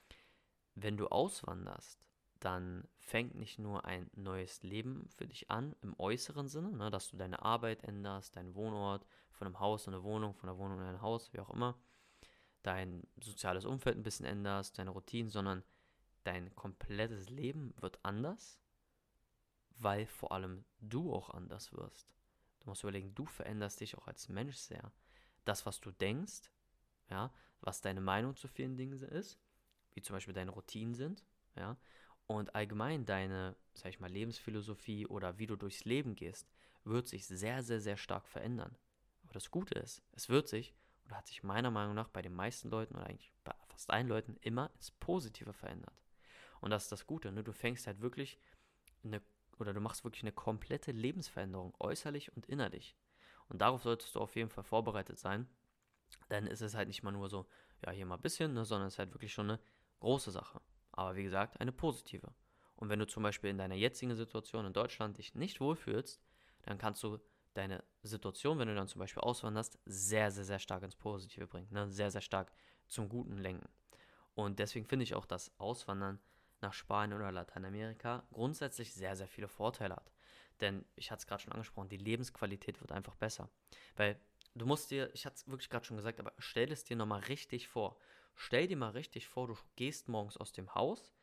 wenn 0.75 0.97
du 0.97 1.07
auswanderst, 1.07 2.07
dann 2.39 2.87
fängt 2.97 3.35
nicht 3.35 3.59
nur 3.59 3.85
ein 3.85 4.09
neues 4.15 4.63
Leben 4.63 5.07
für 5.15 5.27
dich 5.27 5.51
an, 5.51 5.75
im 5.81 5.93
äußeren 5.99 6.47
Sinne, 6.47 6.71
ne, 6.71 6.89
dass 6.89 7.09
du 7.09 7.17
deine 7.17 7.43
Arbeit 7.43 7.83
änderst, 7.83 8.35
deinen 8.35 8.55
Wohnort, 8.55 9.05
von 9.31 9.47
einem 9.47 9.59
Haus 9.59 9.87
in 9.87 9.93
eine 9.93 10.03
Wohnung, 10.03 10.33
von 10.33 10.49
einer 10.49 10.57
Wohnung 10.57 10.79
in 10.79 10.85
ein 10.85 11.01
Haus, 11.01 11.33
wie 11.33 11.39
auch 11.39 11.51
immer, 11.51 11.77
dein 12.63 13.07
soziales 13.19 13.65
Umfeld 13.65 13.97
ein 13.97 14.03
bisschen 14.03 14.25
änderst, 14.25 14.77
deine 14.77 14.91
Routinen, 14.91 15.29
sondern 15.29 15.63
dein 16.23 16.53
komplettes 16.55 17.29
Leben 17.29 17.73
wird 17.79 17.99
anders, 18.03 18.59
weil 19.77 20.05
vor 20.05 20.31
allem 20.31 20.65
du 20.79 21.13
auch 21.13 21.29
anders 21.29 21.73
wirst. 21.73 22.07
Du 22.59 22.69
musst 22.69 22.83
überlegen, 22.83 23.15
du 23.15 23.25
veränderst 23.25 23.81
dich 23.81 23.97
auch 23.97 24.07
als 24.07 24.29
Mensch 24.29 24.57
sehr. 24.57 24.91
Das, 25.45 25.65
was 25.65 25.79
du 25.79 25.91
denkst, 25.91 26.51
ja, 27.09 27.33
was 27.61 27.81
deine 27.81 28.01
Meinung 28.01 28.35
zu 28.35 28.47
vielen 28.47 28.77
Dingen 28.77 28.99
ist, 29.01 29.39
wie 29.93 30.01
zum 30.01 30.15
Beispiel 30.15 30.33
deine 30.33 30.51
Routinen 30.51 30.93
sind, 30.93 31.25
ja, 31.55 31.77
und 32.27 32.55
allgemein 32.55 33.05
deine, 33.05 33.55
sag 33.73 33.89
ich 33.89 33.99
mal, 33.99 34.09
Lebensphilosophie 34.09 35.05
oder 35.07 35.37
wie 35.37 35.47
du 35.47 35.55
durchs 35.55 35.85
Leben 35.85 36.15
gehst, 36.15 36.49
wird 36.83 37.07
sich 37.07 37.27
sehr, 37.27 37.61
sehr, 37.63 37.81
sehr 37.81 37.97
stark 37.97 38.27
verändern. 38.27 38.77
Aber 39.23 39.33
das 39.33 39.51
Gute 39.51 39.75
ist, 39.75 40.01
es 40.13 40.29
wird 40.29 40.47
sich 40.47 40.73
oder 41.05 41.17
hat 41.17 41.27
sich 41.27 41.43
meiner 41.43 41.71
Meinung 41.71 41.93
nach 41.93 42.07
bei 42.07 42.21
den 42.21 42.33
meisten 42.33 42.69
Leuten 42.69 42.95
oder 42.95 43.07
eigentlich 43.07 43.33
bei 43.43 43.53
fast 43.67 43.89
allen 43.89 44.07
Leuten 44.07 44.37
immer 44.41 44.71
ins 44.75 44.91
Positive 44.91 45.53
verändert. 45.53 46.01
Und 46.61 46.71
das 46.71 46.83
ist 46.83 46.91
das 46.91 47.05
Gute, 47.05 47.31
ne? 47.31 47.43
Du 47.43 47.51
fängst 47.51 47.87
halt 47.87 48.01
wirklich 48.01 48.39
eine 49.03 49.21
oder 49.57 49.73
du 49.73 49.81
machst 49.81 50.03
wirklich 50.03 50.23
eine 50.23 50.31
komplette 50.31 50.91
Lebensveränderung, 50.91 51.75
äußerlich 51.79 52.35
und 52.35 52.47
innerlich. 52.47 52.95
Und 53.47 53.61
darauf 53.61 53.83
solltest 53.83 54.15
du 54.15 54.19
auf 54.19 54.35
jeden 54.35 54.49
Fall 54.49 54.63
vorbereitet 54.63 55.19
sein. 55.19 55.47
Denn 56.31 56.47
es 56.47 56.61
ist 56.61 56.75
halt 56.75 56.87
nicht 56.87 57.03
mal 57.03 57.11
nur 57.11 57.29
so, 57.29 57.45
ja, 57.85 57.91
hier 57.91 58.05
mal 58.05 58.15
ein 58.15 58.21
bisschen, 58.21 58.53
ne, 58.53 58.65
sondern 58.65 58.87
es 58.87 58.95
ist 58.95 58.99
halt 58.99 59.13
wirklich 59.13 59.33
schon 59.33 59.51
eine 59.51 59.59
große 59.99 60.31
Sache. 60.31 60.61
Aber 60.91 61.15
wie 61.15 61.23
gesagt, 61.23 61.59
eine 61.59 61.71
positive. 61.71 62.33
Und 62.75 62.89
wenn 62.89 62.99
du 62.99 63.05
zum 63.05 63.21
Beispiel 63.21 63.51
in 63.51 63.57
deiner 63.57 63.75
jetzigen 63.75 64.15
Situation 64.15 64.65
in 64.65 64.73
Deutschland 64.73 65.17
dich 65.17 65.35
nicht 65.35 65.59
wohlfühlst, 65.59 66.19
dann 66.63 66.77
kannst 66.77 67.03
du 67.03 67.19
deine 67.53 67.83
Situation, 68.01 68.57
wenn 68.59 68.67
du 68.67 68.75
dann 68.75 68.87
zum 68.87 68.99
Beispiel 68.99 69.21
auswanderst, 69.21 69.77
sehr, 69.85 70.31
sehr, 70.31 70.45
sehr 70.45 70.59
stark 70.59 70.83
ins 70.83 70.95
Positive 70.95 71.47
bringen. 71.47 71.67
Ne? 71.69 71.89
Sehr, 71.89 72.09
sehr 72.09 72.21
stark 72.21 72.51
zum 72.87 73.09
Guten 73.09 73.37
lenken. 73.37 73.69
Und 74.33 74.59
deswegen 74.59 74.85
finde 74.85 75.03
ich 75.03 75.13
auch, 75.13 75.25
dass 75.25 75.51
Auswandern 75.59 76.19
nach 76.61 76.73
Spanien 76.73 77.19
oder 77.19 77.31
Lateinamerika 77.31 78.23
grundsätzlich 78.31 78.93
sehr, 78.93 79.15
sehr 79.15 79.27
viele 79.27 79.47
Vorteile 79.47 79.95
hat. 79.95 80.11
Denn 80.61 80.85
ich 80.95 81.11
hatte 81.11 81.21
es 81.21 81.27
gerade 81.27 81.41
schon 81.41 81.53
angesprochen, 81.53 81.89
die 81.89 81.97
Lebensqualität 81.97 82.79
wird 82.79 82.91
einfach 82.91 83.15
besser. 83.15 83.49
Weil 83.95 84.19
du 84.55 84.65
musst 84.65 84.91
dir, 84.91 85.09
ich 85.13 85.25
hatte 85.25 85.35
es 85.37 85.47
wirklich 85.47 85.69
gerade 85.69 85.85
schon 85.85 85.97
gesagt, 85.97 86.19
aber 86.19 86.33
stell 86.37 86.71
es 86.71 86.83
dir 86.83 86.95
nochmal 86.95 87.21
richtig 87.21 87.67
vor. 87.67 87.97
Stell 88.35 88.67
dir 88.67 88.77
mal 88.77 88.91
richtig 88.91 89.27
vor, 89.27 89.47
du 89.47 89.57
gehst 89.75 90.07
morgens 90.07 90.37
aus 90.37 90.51
dem 90.51 90.73
Haus, 90.73 91.13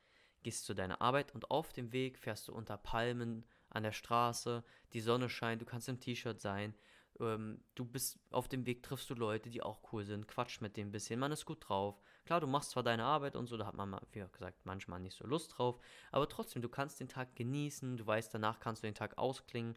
gehst 0.42 0.64
zu 0.64 0.74
deiner 0.74 1.00
Arbeit 1.00 1.34
und 1.34 1.50
auf 1.50 1.72
dem 1.72 1.92
Weg 1.92 2.18
fährst 2.18 2.48
du 2.48 2.52
unter 2.52 2.76
Palmen 2.76 3.44
an 3.70 3.82
der 3.82 3.92
Straße, 3.92 4.64
die 4.92 5.00
Sonne 5.00 5.28
scheint, 5.28 5.60
du 5.60 5.66
kannst 5.66 5.88
im 5.88 6.00
T-Shirt 6.00 6.40
sein, 6.40 6.74
ähm, 7.20 7.62
du 7.74 7.84
bist 7.84 8.20
auf 8.30 8.48
dem 8.48 8.64
Weg, 8.66 8.82
triffst 8.82 9.10
du 9.10 9.14
Leute, 9.14 9.50
die 9.50 9.62
auch 9.62 9.92
cool 9.92 10.04
sind, 10.04 10.28
quatsch 10.28 10.60
mit 10.60 10.76
denen 10.76 10.88
ein 10.90 10.92
bisschen, 10.92 11.18
man 11.20 11.32
ist 11.32 11.44
gut 11.44 11.68
drauf. 11.68 12.00
Klar, 12.24 12.40
du 12.40 12.46
machst 12.46 12.70
zwar 12.70 12.82
deine 12.82 13.04
Arbeit 13.04 13.36
und 13.36 13.46
so, 13.46 13.56
da 13.56 13.66
hat 13.66 13.74
man, 13.74 13.98
wie 14.12 14.20
gesagt, 14.20 14.64
manchmal 14.64 15.00
nicht 15.00 15.16
so 15.16 15.26
Lust 15.26 15.56
drauf, 15.56 15.80
aber 16.12 16.28
trotzdem, 16.28 16.62
du 16.62 16.68
kannst 16.68 17.00
den 17.00 17.08
Tag 17.08 17.34
genießen, 17.36 17.96
du 17.96 18.06
weißt, 18.06 18.32
danach 18.32 18.60
kannst 18.60 18.82
du 18.82 18.86
den 18.86 18.94
Tag 18.94 19.18
ausklingen 19.18 19.76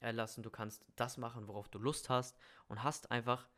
lassen, 0.00 0.42
du 0.42 0.50
kannst 0.50 0.84
das 0.96 1.16
machen, 1.16 1.48
worauf 1.48 1.68
du 1.68 1.78
Lust 1.78 2.08
hast 2.08 2.38
und 2.68 2.82
hast 2.82 3.10
einfach 3.10 3.48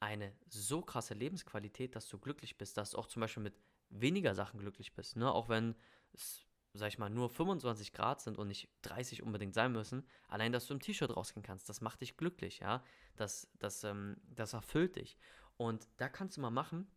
eine 0.00 0.34
so 0.48 0.80
krasse 0.80 1.14
Lebensqualität, 1.14 1.94
dass 1.94 2.08
du 2.08 2.18
glücklich 2.18 2.56
bist, 2.56 2.76
dass 2.76 2.92
du 2.92 2.98
auch 2.98 3.06
zum 3.06 3.20
Beispiel 3.20 3.42
mit 3.42 3.54
weniger 3.90 4.34
Sachen 4.34 4.60
glücklich 4.60 4.94
bist, 4.94 5.16
ne? 5.16 5.32
Auch 5.32 5.48
wenn 5.48 5.74
es 6.12 6.46
sag 6.72 6.88
ich 6.88 6.98
mal, 6.98 7.10
nur 7.10 7.28
25 7.28 7.92
Grad 7.92 8.20
sind 8.20 8.38
und 8.38 8.48
nicht 8.48 8.68
30 8.82 9.22
unbedingt 9.22 9.54
sein 9.54 9.72
müssen, 9.72 10.06
allein, 10.28 10.52
dass 10.52 10.66
du 10.66 10.74
im 10.74 10.80
T-Shirt 10.80 11.16
rausgehen 11.16 11.42
kannst, 11.42 11.68
das 11.68 11.80
macht 11.80 12.00
dich 12.00 12.16
glücklich, 12.16 12.60
ja. 12.60 12.84
Das, 13.16 13.48
das, 13.58 13.84
ähm, 13.84 14.16
das 14.28 14.52
erfüllt 14.52 14.96
dich. 14.96 15.18
Und 15.56 15.88
da 15.96 16.08
kannst 16.08 16.36
du 16.36 16.40
mal 16.40 16.50
machen, 16.50 16.90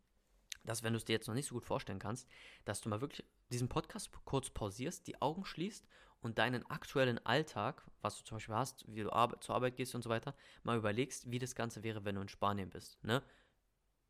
dass, 0.64 0.84
wenn 0.84 0.94
du 0.94 0.98
es 0.98 1.06
dir 1.06 1.14
jetzt 1.14 1.28
noch 1.28 1.34
nicht 1.34 1.48
so 1.48 1.56
gut 1.56 1.66
vorstellen 1.66 2.00
kannst, 2.00 2.28
dass 2.66 2.82
du 2.82 2.90
mal 2.90 3.02
wirklich 3.02 3.26
diesen 3.50 3.68
Podcast 3.68 4.12
kurz 4.26 4.50
pausierst, 4.50 5.08
die 5.08 5.22
Augen 5.22 5.44
schließt 5.44 5.86
und 6.24 6.40
deinen 6.40 6.66
aktuellen 6.70 7.24
Alltag, 7.26 7.84
was 8.02 8.18
du 8.18 8.24
zum 8.24 8.38
Beispiel 8.38 8.56
hast, 8.56 8.86
wie 8.88 9.04
du 9.04 9.12
Ar 9.12 9.40
zur 9.42 9.56
Arbeit 9.56 9.76
gehst 9.76 9.94
und 9.94 10.04
so 10.04 10.10
weiter, 10.10 10.34
mal 10.64 10.78
überlegst, 10.78 11.30
wie 11.30 11.40
das 11.40 11.54
Ganze 11.54 11.84
wäre, 11.84 12.06
wenn 12.06 12.16
du 12.16 12.22
in 12.22 12.30
Spanien 12.30 12.70
bist. 12.70 13.04
Ne? 13.04 13.22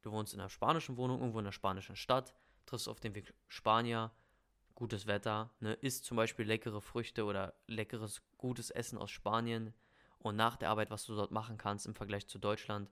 Du 0.04 0.12
wohnst 0.12 0.34
in 0.34 0.40
einer 0.40 0.50
spanischen 0.50 0.96
Wohnung, 0.98 1.20
irgendwo 1.20 1.40
in 1.40 1.46
einer 1.46 1.52
spanischen 1.52 1.96
Stadt, 1.96 2.36
triffst 2.66 2.88
auf 2.88 3.00
dem 3.00 3.16
Weg 3.16 3.34
Spanier, 3.48 4.12
gutes 4.76 5.08
Wetter, 5.08 5.52
ne, 5.60 5.74
isst 5.74 6.06
zum 6.06 6.18
Beispiel 6.18 6.46
leckere 6.46 6.82
Früchte 6.82 7.26
oder 7.26 7.54
leckeres, 7.68 8.22
gutes 8.38 8.70
Essen 8.70 8.98
aus 8.98 9.12
Spanien 9.12 9.74
und 10.20 10.36
nach 10.36 10.56
der 10.56 10.70
Arbeit, 10.70 10.92
was 10.92 11.06
du 11.06 11.16
dort 11.16 11.32
machen 11.32 11.58
kannst 11.58 11.86
im 11.86 11.96
Vergleich 11.96 12.28
zu 12.28 12.40
Deutschland, 12.40 12.90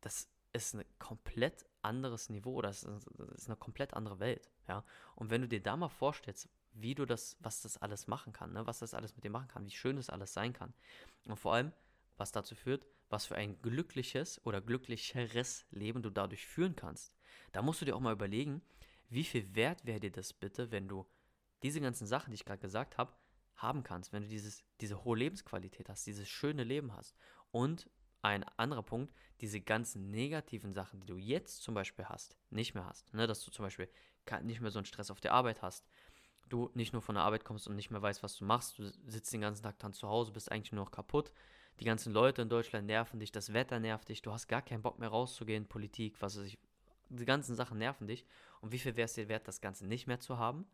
das 0.00 0.28
ist 0.52 0.74
ein 0.74 0.84
komplett 0.98 1.64
anderes 1.82 2.30
Niveau, 2.30 2.62
das 2.62 2.84
ist, 2.84 3.08
das 3.14 3.28
ist 3.30 3.48
eine 3.48 3.56
komplett 3.56 3.94
andere 3.94 4.18
Welt, 4.18 4.50
ja. 4.68 4.84
Und 5.14 5.30
wenn 5.30 5.42
du 5.42 5.48
dir 5.48 5.62
da 5.62 5.76
mal 5.76 5.88
vorstellst, 5.88 6.48
wie 6.74 6.94
du 6.94 7.04
das, 7.04 7.36
was 7.40 7.62
das 7.62 7.76
alles 7.76 8.06
machen 8.06 8.32
kann, 8.32 8.52
ne, 8.52 8.66
was 8.66 8.80
das 8.80 8.94
alles 8.94 9.14
mit 9.14 9.24
dir 9.24 9.30
machen 9.30 9.48
kann, 9.48 9.66
wie 9.66 9.70
schön 9.70 9.96
das 9.96 10.10
alles 10.10 10.32
sein 10.32 10.52
kann. 10.52 10.72
Und 11.26 11.36
vor 11.36 11.54
allem, 11.54 11.72
was 12.16 12.32
dazu 12.32 12.54
führt, 12.54 12.86
was 13.08 13.26
für 13.26 13.36
ein 13.36 13.60
glückliches 13.60 14.44
oder 14.44 14.60
glücklicheres 14.60 15.66
Leben 15.70 16.02
du 16.02 16.10
dadurch 16.10 16.46
führen 16.46 16.76
kannst. 16.76 17.12
Da 17.52 17.62
musst 17.62 17.80
du 17.80 17.84
dir 17.84 17.94
auch 17.94 18.00
mal 18.00 18.12
überlegen, 18.12 18.62
wie 19.10 19.24
viel 19.24 19.54
wert 19.54 19.84
wäre 19.84 20.00
dir 20.00 20.10
das 20.10 20.32
bitte, 20.32 20.70
wenn 20.70 20.88
du 20.88 21.06
diese 21.62 21.80
ganzen 21.80 22.06
Sachen, 22.06 22.30
die 22.30 22.36
ich 22.36 22.44
gerade 22.44 22.60
gesagt 22.60 22.96
habe, 22.96 23.12
haben 23.56 23.82
kannst, 23.82 24.12
wenn 24.12 24.22
du 24.22 24.28
dieses, 24.28 24.64
diese 24.80 25.04
hohe 25.04 25.18
Lebensqualität 25.18 25.88
hast, 25.88 26.06
dieses 26.06 26.28
schöne 26.28 26.64
Leben 26.64 26.94
hast. 26.94 27.14
Und 27.50 27.90
ein 28.22 28.44
anderer 28.56 28.82
Punkt, 28.82 29.12
diese 29.40 29.60
ganzen 29.60 30.10
negativen 30.10 30.72
Sachen, 30.72 31.00
die 31.00 31.06
du 31.06 31.16
jetzt 31.16 31.62
zum 31.62 31.74
Beispiel 31.74 32.06
hast, 32.06 32.36
nicht 32.50 32.74
mehr 32.74 32.86
hast. 32.86 33.12
Ne? 33.12 33.26
Dass 33.26 33.44
du 33.44 33.50
zum 33.50 33.64
Beispiel 33.64 33.88
nicht 34.42 34.60
mehr 34.60 34.70
so 34.70 34.78
einen 34.78 34.86
Stress 34.86 35.10
auf 35.10 35.20
der 35.20 35.32
Arbeit 35.32 35.62
hast. 35.62 35.86
Du 36.48 36.70
nicht 36.74 36.92
nur 36.92 37.02
von 37.02 37.14
der 37.14 37.24
Arbeit 37.24 37.44
kommst 37.44 37.66
und 37.66 37.76
nicht 37.76 37.90
mehr 37.90 38.02
weißt, 38.02 38.22
was 38.22 38.36
du 38.36 38.44
machst. 38.44 38.78
Du 38.78 38.92
sitzt 39.06 39.32
den 39.32 39.40
ganzen 39.40 39.62
Tag 39.62 39.78
dann 39.78 39.92
zu 39.92 40.08
Hause, 40.08 40.32
bist 40.32 40.52
eigentlich 40.52 40.72
nur 40.72 40.84
noch 40.84 40.90
kaputt. 40.90 41.32
Die 41.80 41.84
ganzen 41.84 42.12
Leute 42.12 42.42
in 42.42 42.48
Deutschland 42.48 42.86
nerven 42.86 43.18
dich, 43.18 43.32
das 43.32 43.52
Wetter 43.52 43.80
nervt 43.80 44.08
dich, 44.08 44.20
du 44.20 44.30
hast 44.32 44.46
gar 44.46 44.62
keinen 44.62 44.82
Bock 44.82 44.98
mehr 44.98 45.08
rauszugehen, 45.08 45.66
Politik, 45.66 46.20
was 46.20 46.38
weiß 46.38 46.44
ich. 46.44 46.58
Die 47.08 47.24
ganzen 47.24 47.56
Sachen 47.56 47.78
nerven 47.78 48.06
dich. 48.06 48.26
Und 48.60 48.72
wie 48.72 48.78
viel 48.78 48.96
wäre 48.96 49.06
es 49.06 49.14
dir 49.14 49.28
wert, 49.28 49.48
das 49.48 49.60
Ganze 49.60 49.86
nicht 49.86 50.06
mehr 50.06 50.20
zu 50.20 50.38
haben? 50.38 50.66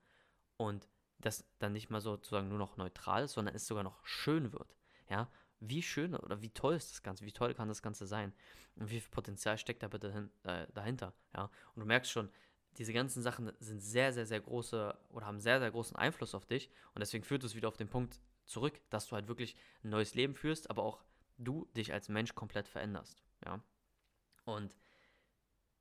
Und 0.56 0.88
das 1.18 1.44
dann 1.58 1.72
nicht 1.72 1.90
mal 1.90 2.00
sozusagen 2.00 2.48
nur 2.48 2.58
noch 2.58 2.76
neutral 2.76 3.24
ist, 3.24 3.32
sondern 3.32 3.54
es 3.54 3.66
sogar 3.66 3.84
noch 3.84 4.04
schön 4.04 4.52
wird. 4.52 4.76
Ja, 5.08 5.30
wie 5.60 5.82
schön 5.82 6.14
oder 6.14 6.42
wie 6.42 6.50
toll 6.50 6.74
ist 6.74 6.90
das 6.92 7.02
Ganze, 7.02 7.24
wie 7.24 7.32
toll 7.32 7.54
kann 7.54 7.68
das 7.68 7.82
Ganze 7.82 8.06
sein 8.06 8.32
und 8.76 8.90
wie 8.90 9.00
viel 9.00 9.10
Potenzial 9.10 9.58
steckt 9.58 9.82
da 9.82 9.88
bitte 9.88 10.12
hin, 10.12 10.30
äh, 10.44 10.66
dahinter, 10.72 11.14
ja. 11.34 11.50
Und 11.74 11.80
du 11.80 11.86
merkst 11.86 12.10
schon, 12.10 12.30
diese 12.78 12.92
ganzen 12.92 13.22
Sachen 13.22 13.52
sind 13.58 13.80
sehr, 13.80 14.12
sehr, 14.12 14.24
sehr 14.24 14.40
große 14.40 14.96
oder 15.10 15.26
haben 15.26 15.40
sehr, 15.40 15.58
sehr 15.58 15.70
großen 15.70 15.96
Einfluss 15.96 16.34
auf 16.34 16.46
dich 16.46 16.70
und 16.94 17.00
deswegen 17.00 17.24
führt 17.24 17.42
es 17.44 17.54
wieder 17.54 17.68
auf 17.68 17.76
den 17.76 17.88
Punkt 17.88 18.20
zurück, 18.46 18.80
dass 18.88 19.08
du 19.08 19.16
halt 19.16 19.28
wirklich 19.28 19.56
ein 19.82 19.90
neues 19.90 20.14
Leben 20.14 20.34
führst, 20.34 20.70
aber 20.70 20.84
auch 20.84 21.02
du 21.38 21.66
dich 21.76 21.92
als 21.92 22.08
Mensch 22.08 22.34
komplett 22.34 22.68
veränderst, 22.68 23.22
ja. 23.44 23.60
Und 24.44 24.76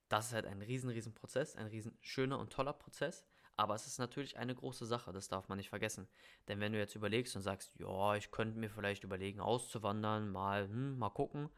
das 0.10 0.27
ist 0.27 0.34
halt 0.34 0.46
ein 0.46 0.62
riesen, 0.62 0.89
riesen 0.89 1.13
Prozess, 1.13 1.56
ein 1.56 1.68
riesen 1.68 1.98
schöner 2.01 2.39
und 2.39 2.51
toller 2.51 2.74
Prozess, 2.74 3.25
aber 3.56 3.75
es 3.75 3.86
ist 3.88 4.00
natürlich 4.00 4.38
eine 4.38 4.56
große 4.56 4.86
Sache, 4.86 5.12
das 5.12 5.30
darf 5.30 5.50
man 5.50 5.58
nicht 5.58 5.70
vergessen. 5.70 6.08
Denn 6.48 6.60
wenn 6.60 6.74
du 6.74 6.80
jetzt 6.80 6.96
überlegst 6.96 7.36
und 7.36 7.42
sagst, 7.42 7.74
ja, 7.80 8.16
ich 8.16 8.32
könnte 8.32 8.58
mir 8.58 8.70
vielleicht 8.70 9.04
überlegen, 9.04 9.39
auszuwandern, 9.39 10.32
mal, 10.32 10.68
hm, 10.68 10.98
mal 10.98 11.10
gucken, 11.10 11.50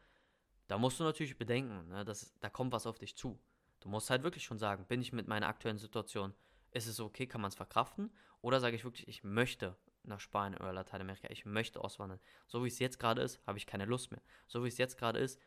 da 0.66 0.78
musst 0.78 1.00
du 1.00 1.04
natürlich 1.04 1.36
bedenken, 1.36 1.88
ne, 1.88 2.04
dass, 2.04 2.32
da 2.40 2.48
kommt 2.48 2.72
was 2.72 2.86
auf 2.86 2.98
dich 2.98 3.16
zu. 3.16 3.38
Du 3.80 3.88
musst 3.88 4.10
halt 4.10 4.22
wirklich 4.22 4.44
schon 4.44 4.58
sagen, 4.58 4.84
bin 4.86 5.00
ich 5.00 5.12
mit 5.12 5.28
meiner 5.28 5.48
aktuellen 5.48 5.78
Situation, 5.78 6.34
ist 6.70 6.86
es 6.86 7.00
okay, 7.00 7.26
kann 7.26 7.40
man 7.40 7.48
es 7.48 7.54
verkraften? 7.54 8.12
Oder 8.42 8.60
sage 8.60 8.76
ich 8.76 8.84
wirklich, 8.84 9.08
ich 9.08 9.24
möchte 9.24 9.76
nach 10.02 10.20
Spanien 10.20 10.60
oder 10.60 10.72
Lateinamerika, 10.72 11.28
ich 11.30 11.44
möchte 11.44 11.80
auswandern. 11.80 12.20
So 12.46 12.64
wie 12.64 12.68
es 12.68 12.78
jetzt 12.78 12.98
gerade 12.98 13.22
ist, 13.22 13.40
habe 13.46 13.58
ich 13.58 13.66
keine 13.66 13.84
Lust 13.84 14.10
mehr. 14.10 14.22
So 14.46 14.64
wie 14.64 14.68
es 14.68 14.78
jetzt 14.78 14.98
gerade 14.98 15.18
ist, 15.18 15.40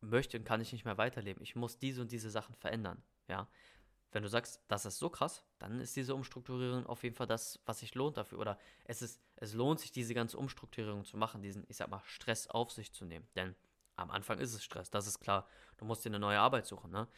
möchte 0.00 0.38
und 0.38 0.44
kann 0.44 0.60
ich 0.60 0.72
nicht 0.72 0.84
mehr 0.84 0.98
weiterleben. 0.98 1.42
Ich 1.42 1.54
muss 1.54 1.78
diese 1.78 2.00
und 2.00 2.10
diese 2.10 2.30
Sachen 2.30 2.54
verändern. 2.56 3.02
Ja, 3.28 3.48
wenn 4.12 4.22
du 4.22 4.28
sagst, 4.28 4.60
das 4.68 4.84
ist 4.84 4.98
so 4.98 5.08
krass, 5.08 5.44
dann 5.58 5.80
ist 5.80 5.96
diese 5.96 6.14
Umstrukturierung 6.14 6.86
auf 6.86 7.02
jeden 7.02 7.14
Fall 7.14 7.26
das, 7.26 7.60
was 7.64 7.78
sich 7.78 7.94
lohnt 7.94 8.18
dafür. 8.18 8.38
Oder 8.38 8.58
es, 8.84 9.00
ist, 9.00 9.22
es 9.36 9.54
lohnt 9.54 9.80
sich, 9.80 9.90
diese 9.90 10.12
ganze 10.12 10.36
Umstrukturierung 10.36 11.04
zu 11.04 11.16
machen, 11.16 11.42
diesen, 11.42 11.64
ich 11.68 11.76
sag 11.76 11.88
mal, 11.88 12.02
Stress 12.04 12.46
auf 12.48 12.70
sich 12.70 12.92
zu 12.92 13.06
nehmen. 13.06 13.26
Denn 13.36 13.54
am 13.96 14.10
Anfang 14.10 14.38
ist 14.38 14.52
es 14.52 14.62
Stress, 14.62 14.90
das 14.90 15.06
ist 15.06 15.20
klar. 15.20 15.48
Du 15.78 15.84
musst 15.86 16.04
dir 16.04 16.10
eine 16.10 16.18
neue 16.18 16.38
Arbeit 16.38 16.66
suchen. 16.66 16.90
Ne? 16.90 17.08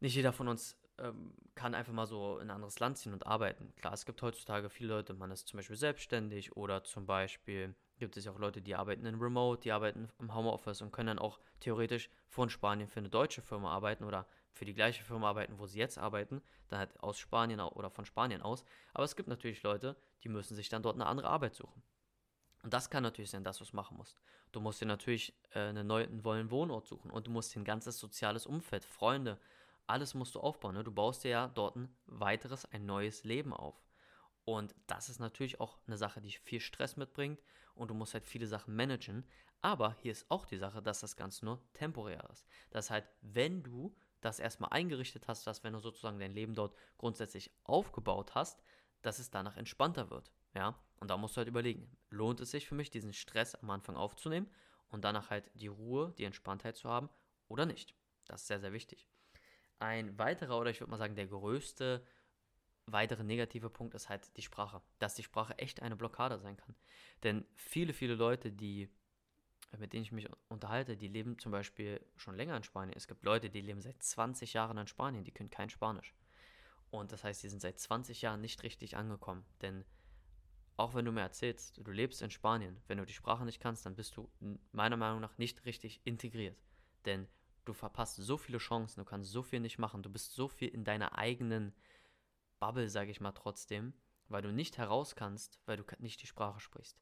Nicht 0.00 0.14
jeder 0.14 0.32
von 0.32 0.48
uns 0.48 0.76
ähm, 0.98 1.34
kann 1.54 1.74
einfach 1.74 1.92
mal 1.92 2.06
so 2.06 2.38
in 2.38 2.48
ein 2.48 2.54
anderes 2.56 2.78
Land 2.78 2.98
ziehen 2.98 3.12
und 3.12 3.26
arbeiten. 3.26 3.72
Klar, 3.76 3.94
es 3.94 4.04
gibt 4.06 4.22
heutzutage 4.22 4.70
viele 4.70 4.94
Leute, 4.94 5.14
man 5.14 5.30
ist 5.30 5.48
zum 5.48 5.58
Beispiel 5.58 5.76
selbstständig 5.76 6.56
oder 6.56 6.84
zum 6.84 7.06
Beispiel 7.06 7.74
gibt 7.98 8.16
es 8.16 8.26
auch 8.26 8.38
Leute, 8.38 8.60
die 8.60 8.74
arbeiten 8.74 9.06
in 9.06 9.16
Remote, 9.16 9.62
die 9.62 9.72
arbeiten 9.72 10.08
im 10.18 10.34
Homeoffice 10.34 10.82
und 10.82 10.92
können 10.92 11.08
dann 11.08 11.18
auch 11.18 11.38
theoretisch 11.60 12.10
von 12.28 12.50
Spanien 12.50 12.88
für 12.88 13.00
eine 13.00 13.08
deutsche 13.08 13.42
Firma 13.42 13.72
arbeiten 13.72 14.04
oder 14.04 14.26
für 14.52 14.64
die 14.64 14.74
gleiche 14.74 15.04
Firma 15.04 15.28
arbeiten, 15.28 15.58
wo 15.58 15.66
sie 15.66 15.78
jetzt 15.78 15.98
arbeiten, 15.98 16.42
dann 16.68 16.78
halt 16.78 17.00
aus 17.00 17.18
Spanien 17.18 17.60
oder 17.60 17.90
von 17.90 18.04
Spanien 18.04 18.42
aus. 18.42 18.64
Aber 18.92 19.04
es 19.04 19.16
gibt 19.16 19.28
natürlich 19.28 19.62
Leute, 19.62 19.96
die 20.22 20.28
müssen 20.28 20.54
sich 20.54 20.68
dann 20.68 20.82
dort 20.82 20.96
eine 20.96 21.06
andere 21.06 21.28
Arbeit 21.28 21.54
suchen. 21.54 21.82
Und 22.62 22.72
das 22.72 22.88
kann 22.88 23.02
natürlich 23.02 23.30
sein, 23.30 23.44
dass 23.44 23.58
du 23.58 23.64
es 23.64 23.72
machen 23.72 23.96
musst. 23.96 24.18
Du 24.50 24.60
musst 24.60 24.80
dir 24.80 24.86
natürlich 24.86 25.34
äh, 25.50 25.60
einen 25.60 25.86
neuen 25.86 26.22
neuen 26.22 26.50
Wohnort 26.50 26.86
suchen 26.86 27.10
und 27.10 27.26
du 27.26 27.30
musst 27.30 27.54
dir 27.54 27.60
ein 27.60 27.64
ganzes 27.64 27.98
soziales 27.98 28.46
Umfeld, 28.46 28.84
Freunde, 28.84 29.38
alles 29.86 30.14
musst 30.14 30.34
du 30.34 30.40
aufbauen. 30.40 30.74
Ne? 30.74 30.84
Du 30.84 30.92
baust 30.92 31.24
dir 31.24 31.30
ja 31.30 31.48
dort 31.48 31.76
ein 31.76 31.94
weiteres, 32.06 32.64
ein 32.66 32.86
neues 32.86 33.24
Leben 33.24 33.52
auf. 33.52 33.84
Und 34.44 34.74
das 34.86 35.08
ist 35.08 35.20
natürlich 35.20 35.60
auch 35.60 35.78
eine 35.86 35.96
Sache, 35.96 36.20
die 36.20 36.32
viel 36.32 36.60
Stress 36.60 36.96
mitbringt 36.96 37.40
und 37.74 37.88
du 37.88 37.94
musst 37.94 38.14
halt 38.14 38.26
viele 38.26 38.46
Sachen 38.46 38.76
managen. 38.76 39.24
Aber 39.62 39.96
hier 40.02 40.12
ist 40.12 40.30
auch 40.30 40.44
die 40.44 40.58
Sache, 40.58 40.82
dass 40.82 41.00
das 41.00 41.16
Ganze 41.16 41.44
nur 41.44 41.62
temporär 41.72 42.28
ist. 42.30 42.46
Das 42.70 42.90
heißt, 42.90 43.08
wenn 43.22 43.62
du 43.62 43.96
das 44.20 44.38
erstmal 44.38 44.70
eingerichtet 44.70 45.28
hast, 45.28 45.46
dass 45.46 45.64
wenn 45.64 45.72
du 45.72 45.78
sozusagen 45.78 46.18
dein 46.18 46.32
Leben 46.32 46.54
dort 46.54 46.76
grundsätzlich 46.98 47.50
aufgebaut 47.64 48.34
hast, 48.34 48.62
dass 49.02 49.18
es 49.18 49.30
danach 49.30 49.56
entspannter 49.56 50.10
wird. 50.10 50.32
Ja, 50.54 50.78
und 51.00 51.08
da 51.10 51.16
musst 51.16 51.36
du 51.36 51.38
halt 51.38 51.48
überlegen, 51.48 51.96
lohnt 52.10 52.40
es 52.40 52.50
sich 52.50 52.66
für 52.66 52.74
mich, 52.74 52.90
diesen 52.90 53.12
Stress 53.12 53.54
am 53.54 53.70
Anfang 53.70 53.96
aufzunehmen 53.96 54.50
und 54.88 55.04
danach 55.04 55.30
halt 55.30 55.50
die 55.54 55.66
Ruhe, 55.66 56.14
die 56.16 56.24
Entspanntheit 56.24 56.76
zu 56.76 56.88
haben 56.88 57.10
oder 57.48 57.66
nicht. 57.66 57.94
Das 58.26 58.42
ist 58.42 58.46
sehr, 58.46 58.60
sehr 58.60 58.72
wichtig. 58.72 59.08
Ein 59.84 60.18
weiterer 60.18 60.58
oder 60.58 60.70
ich 60.70 60.80
würde 60.80 60.90
mal 60.92 60.96
sagen 60.96 61.14
der 61.14 61.26
größte 61.26 62.02
weitere 62.86 63.22
negative 63.22 63.68
Punkt 63.68 63.94
ist 63.94 64.08
halt 64.08 64.34
die 64.38 64.42
Sprache, 64.42 64.80
dass 64.98 65.14
die 65.14 65.22
Sprache 65.22 65.58
echt 65.58 65.82
eine 65.82 65.94
Blockade 65.94 66.38
sein 66.38 66.56
kann. 66.56 66.74
Denn 67.22 67.44
viele, 67.54 67.92
viele 67.92 68.14
Leute, 68.14 68.50
die 68.50 68.88
mit 69.76 69.92
denen 69.92 70.04
ich 70.04 70.12
mich 70.12 70.28
unterhalte, 70.48 70.96
die 70.96 71.08
leben 71.08 71.38
zum 71.38 71.52
Beispiel 71.52 72.00
schon 72.16 72.34
länger 72.34 72.56
in 72.56 72.62
Spanien. 72.62 72.96
Es 72.96 73.08
gibt 73.08 73.24
Leute, 73.24 73.50
die 73.50 73.60
leben 73.60 73.82
seit 73.82 74.02
20 74.02 74.54
Jahren 74.54 74.78
in 74.78 74.86
Spanien, 74.86 75.24
die 75.24 75.32
können 75.32 75.50
kein 75.50 75.68
Spanisch. 75.68 76.14
Und 76.90 77.12
das 77.12 77.24
heißt, 77.24 77.42
die 77.42 77.48
sind 77.50 77.60
seit 77.60 77.78
20 77.78 78.22
Jahren 78.22 78.40
nicht 78.40 78.62
richtig 78.62 78.96
angekommen. 78.96 79.44
Denn 79.60 79.84
auch 80.78 80.94
wenn 80.94 81.04
du 81.04 81.12
mir 81.12 81.22
erzählst, 81.22 81.76
du 81.76 81.90
lebst 81.90 82.22
in 82.22 82.30
Spanien, 82.30 82.80
wenn 82.86 82.98
du 82.98 83.04
die 83.04 83.12
Sprache 83.12 83.44
nicht 83.44 83.60
kannst, 83.60 83.84
dann 83.84 83.96
bist 83.96 84.16
du 84.16 84.30
meiner 84.72 84.96
Meinung 84.96 85.20
nach 85.20 85.36
nicht 85.36 85.66
richtig 85.66 86.00
integriert. 86.04 86.56
Denn 87.04 87.28
du 87.64 87.72
verpasst 87.72 88.16
so 88.16 88.36
viele 88.36 88.58
Chancen, 88.58 89.00
du 89.00 89.04
kannst 89.04 89.30
so 89.30 89.42
viel 89.42 89.60
nicht 89.60 89.78
machen, 89.78 90.02
du 90.02 90.10
bist 90.10 90.34
so 90.34 90.48
viel 90.48 90.68
in 90.68 90.84
deiner 90.84 91.18
eigenen 91.18 91.74
Bubble, 92.58 92.88
sage 92.88 93.10
ich 93.10 93.20
mal 93.20 93.32
trotzdem, 93.32 93.94
weil 94.28 94.42
du 94.42 94.52
nicht 94.52 94.78
heraus 94.78 95.16
kannst, 95.16 95.60
weil 95.66 95.76
du 95.76 95.84
nicht 95.98 96.22
die 96.22 96.26
Sprache 96.26 96.60
sprichst. 96.60 96.98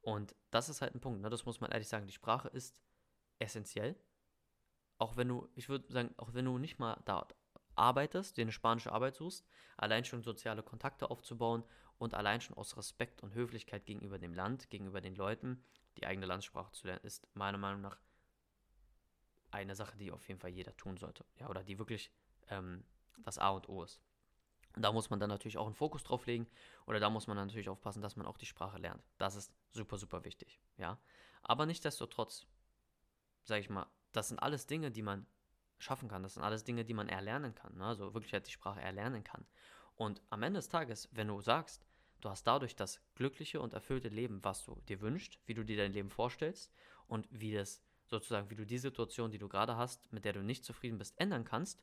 Und 0.00 0.36
das 0.50 0.68
ist 0.68 0.82
halt 0.82 0.94
ein 0.94 1.00
Punkt, 1.00 1.20
ne? 1.20 1.30
das 1.30 1.46
muss 1.46 1.60
man 1.60 1.70
ehrlich 1.70 1.88
sagen. 1.88 2.06
Die 2.06 2.12
Sprache 2.12 2.48
ist 2.48 2.80
essentiell. 3.38 3.96
Auch 4.98 5.16
wenn 5.16 5.28
du, 5.28 5.48
ich 5.54 5.68
würde 5.68 5.92
sagen, 5.92 6.14
auch 6.16 6.32
wenn 6.32 6.44
du 6.44 6.58
nicht 6.58 6.78
mal 6.78 7.00
da 7.04 7.26
arbeitest, 7.74 8.36
dir 8.36 8.42
eine 8.42 8.52
spanische 8.52 8.92
Arbeit 8.92 9.16
suchst, 9.16 9.46
allein 9.76 10.04
schon 10.04 10.22
soziale 10.22 10.62
Kontakte 10.62 11.10
aufzubauen 11.10 11.64
und 11.98 12.14
allein 12.14 12.40
schon 12.40 12.56
aus 12.56 12.76
Respekt 12.76 13.22
und 13.22 13.34
Höflichkeit 13.34 13.84
gegenüber 13.84 14.18
dem 14.18 14.32
Land, 14.32 14.70
gegenüber 14.70 15.00
den 15.00 15.14
Leuten, 15.14 15.62
die 15.96 16.06
eigene 16.06 16.26
Landssprache 16.26 16.72
zu 16.72 16.86
lernen, 16.86 17.04
ist 17.04 17.26
meiner 17.34 17.58
Meinung 17.58 17.80
nach 17.80 17.98
eine 19.56 19.74
Sache, 19.74 19.96
die 19.96 20.12
auf 20.12 20.26
jeden 20.28 20.40
Fall 20.40 20.50
jeder 20.50 20.76
tun 20.76 20.96
sollte. 20.96 21.24
Ja, 21.38 21.48
oder 21.48 21.64
die 21.64 21.78
wirklich 21.78 22.10
ähm, 22.48 22.84
das 23.18 23.38
A 23.38 23.50
und 23.50 23.68
O 23.68 23.82
ist. 23.82 24.00
Und 24.74 24.82
da 24.82 24.92
muss 24.92 25.08
man 25.08 25.18
dann 25.18 25.30
natürlich 25.30 25.56
auch 25.56 25.66
einen 25.66 25.74
Fokus 25.74 26.04
drauf 26.04 26.26
legen 26.26 26.46
oder 26.84 27.00
da 27.00 27.08
muss 27.08 27.26
man 27.26 27.36
natürlich 27.36 27.68
aufpassen, 27.68 28.02
dass 28.02 28.16
man 28.16 28.26
auch 28.26 28.36
die 28.36 28.46
Sprache 28.46 28.78
lernt. 28.78 29.02
Das 29.16 29.34
ist 29.34 29.52
super, 29.70 29.96
super 29.96 30.24
wichtig, 30.24 30.60
ja. 30.76 30.98
Aber 31.42 31.64
nichtsdestotrotz, 31.64 32.46
sage 33.44 33.60
ich 33.60 33.70
mal, 33.70 33.86
das 34.12 34.28
sind 34.28 34.38
alles 34.38 34.66
Dinge, 34.66 34.90
die 34.90 35.02
man 35.02 35.26
schaffen 35.78 36.08
kann. 36.08 36.22
Das 36.22 36.34
sind 36.34 36.42
alles 36.42 36.64
Dinge, 36.64 36.84
die 36.84 36.94
man 36.94 37.08
erlernen 37.08 37.54
kann. 37.54 37.76
Ne? 37.76 37.84
Also 37.84 38.14
wirklich 38.14 38.32
halt 38.32 38.46
die 38.46 38.52
Sprache 38.52 38.80
erlernen 38.80 39.24
kann. 39.24 39.46
Und 39.94 40.22
am 40.30 40.42
Ende 40.42 40.58
des 40.58 40.68
Tages, 40.68 41.08
wenn 41.12 41.28
du 41.28 41.40
sagst, 41.40 41.86
du 42.20 42.28
hast 42.28 42.46
dadurch 42.46 42.76
das 42.76 43.00
glückliche 43.14 43.60
und 43.60 43.72
erfüllte 43.72 44.08
Leben, 44.08 44.42
was 44.42 44.64
du 44.64 44.80
dir 44.88 45.00
wünschst, 45.00 45.38
wie 45.46 45.54
du 45.54 45.64
dir 45.64 45.76
dein 45.76 45.92
Leben 45.92 46.10
vorstellst 46.10 46.72
und 47.06 47.26
wie 47.30 47.52
das 47.52 47.82
sozusagen, 48.08 48.50
wie 48.50 48.54
du 48.54 48.66
die 48.66 48.78
Situation, 48.78 49.30
die 49.30 49.38
du 49.38 49.48
gerade 49.48 49.76
hast, 49.76 50.12
mit 50.12 50.24
der 50.24 50.32
du 50.32 50.42
nicht 50.42 50.64
zufrieden 50.64 50.98
bist, 50.98 51.18
ändern 51.20 51.44
kannst, 51.44 51.82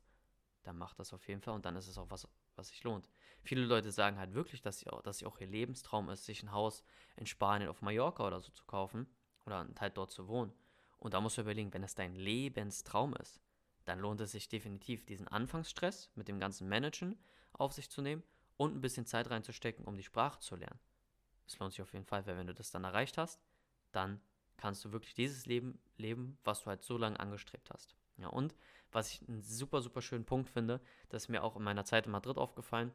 dann 0.62 0.78
mach 0.78 0.94
das 0.94 1.12
auf 1.12 1.26
jeden 1.28 1.42
Fall 1.42 1.54
und 1.54 1.64
dann 1.64 1.76
ist 1.76 1.88
es 1.88 1.98
auch 1.98 2.10
was, 2.10 2.26
was 2.56 2.68
sich 2.68 2.82
lohnt. 2.84 3.08
Viele 3.42 3.64
Leute 3.64 3.92
sagen 3.92 4.18
halt 4.18 4.34
wirklich, 4.34 4.62
dass 4.62 4.78
sie 4.78 4.88
auch, 4.88 5.02
dass 5.02 5.18
sie 5.18 5.26
auch 5.26 5.38
ihr 5.38 5.46
Lebenstraum 5.46 6.08
ist, 6.08 6.24
sich 6.24 6.42
ein 6.42 6.52
Haus 6.52 6.82
in 7.16 7.26
Spanien 7.26 7.68
auf 7.68 7.82
Mallorca 7.82 8.26
oder 8.26 8.40
so 8.40 8.50
zu 8.52 8.64
kaufen 8.64 9.06
oder 9.44 9.68
halt 9.78 9.96
dort 9.96 10.10
zu 10.10 10.26
wohnen. 10.26 10.52
Und 10.98 11.12
da 11.12 11.20
musst 11.20 11.36
du 11.36 11.42
überlegen, 11.42 11.72
wenn 11.74 11.84
es 11.84 11.94
dein 11.94 12.14
Lebenstraum 12.14 13.14
ist, 13.16 13.40
dann 13.84 13.98
lohnt 13.98 14.22
es 14.22 14.32
sich 14.32 14.48
definitiv, 14.48 15.04
diesen 15.04 15.28
Anfangsstress 15.28 16.10
mit 16.14 16.28
dem 16.28 16.40
ganzen 16.40 16.68
Managen 16.68 17.18
auf 17.52 17.72
sich 17.74 17.90
zu 17.90 18.00
nehmen 18.00 18.22
und 18.56 18.74
ein 18.74 18.80
bisschen 18.80 19.04
Zeit 19.04 19.28
reinzustecken, 19.28 19.84
um 19.84 19.96
die 19.96 20.02
Sprache 20.02 20.40
zu 20.40 20.56
lernen. 20.56 20.80
Es 21.46 21.58
lohnt 21.58 21.72
sich 21.72 21.82
auf 21.82 21.92
jeden 21.92 22.06
Fall, 22.06 22.26
weil 22.26 22.38
wenn 22.38 22.46
du 22.46 22.54
das 22.54 22.70
dann 22.70 22.84
erreicht 22.84 23.18
hast, 23.18 23.42
dann 23.92 24.22
kannst 24.56 24.84
du 24.84 24.92
wirklich 24.92 25.14
dieses 25.14 25.46
Leben 25.46 25.78
leben, 25.96 26.38
was 26.44 26.62
du 26.62 26.66
halt 26.66 26.82
so 26.82 26.96
lange 26.96 27.18
angestrebt 27.20 27.70
hast. 27.70 27.96
Ja, 28.16 28.28
und 28.28 28.54
was 28.92 29.10
ich 29.10 29.28
einen 29.28 29.42
super, 29.42 29.82
super 29.82 30.02
schönen 30.02 30.24
Punkt 30.24 30.48
finde, 30.48 30.80
das 31.08 31.24
ist 31.24 31.28
mir 31.28 31.42
auch 31.42 31.56
in 31.56 31.62
meiner 31.62 31.84
Zeit 31.84 32.06
in 32.06 32.12
Madrid 32.12 32.38
aufgefallen, 32.38 32.92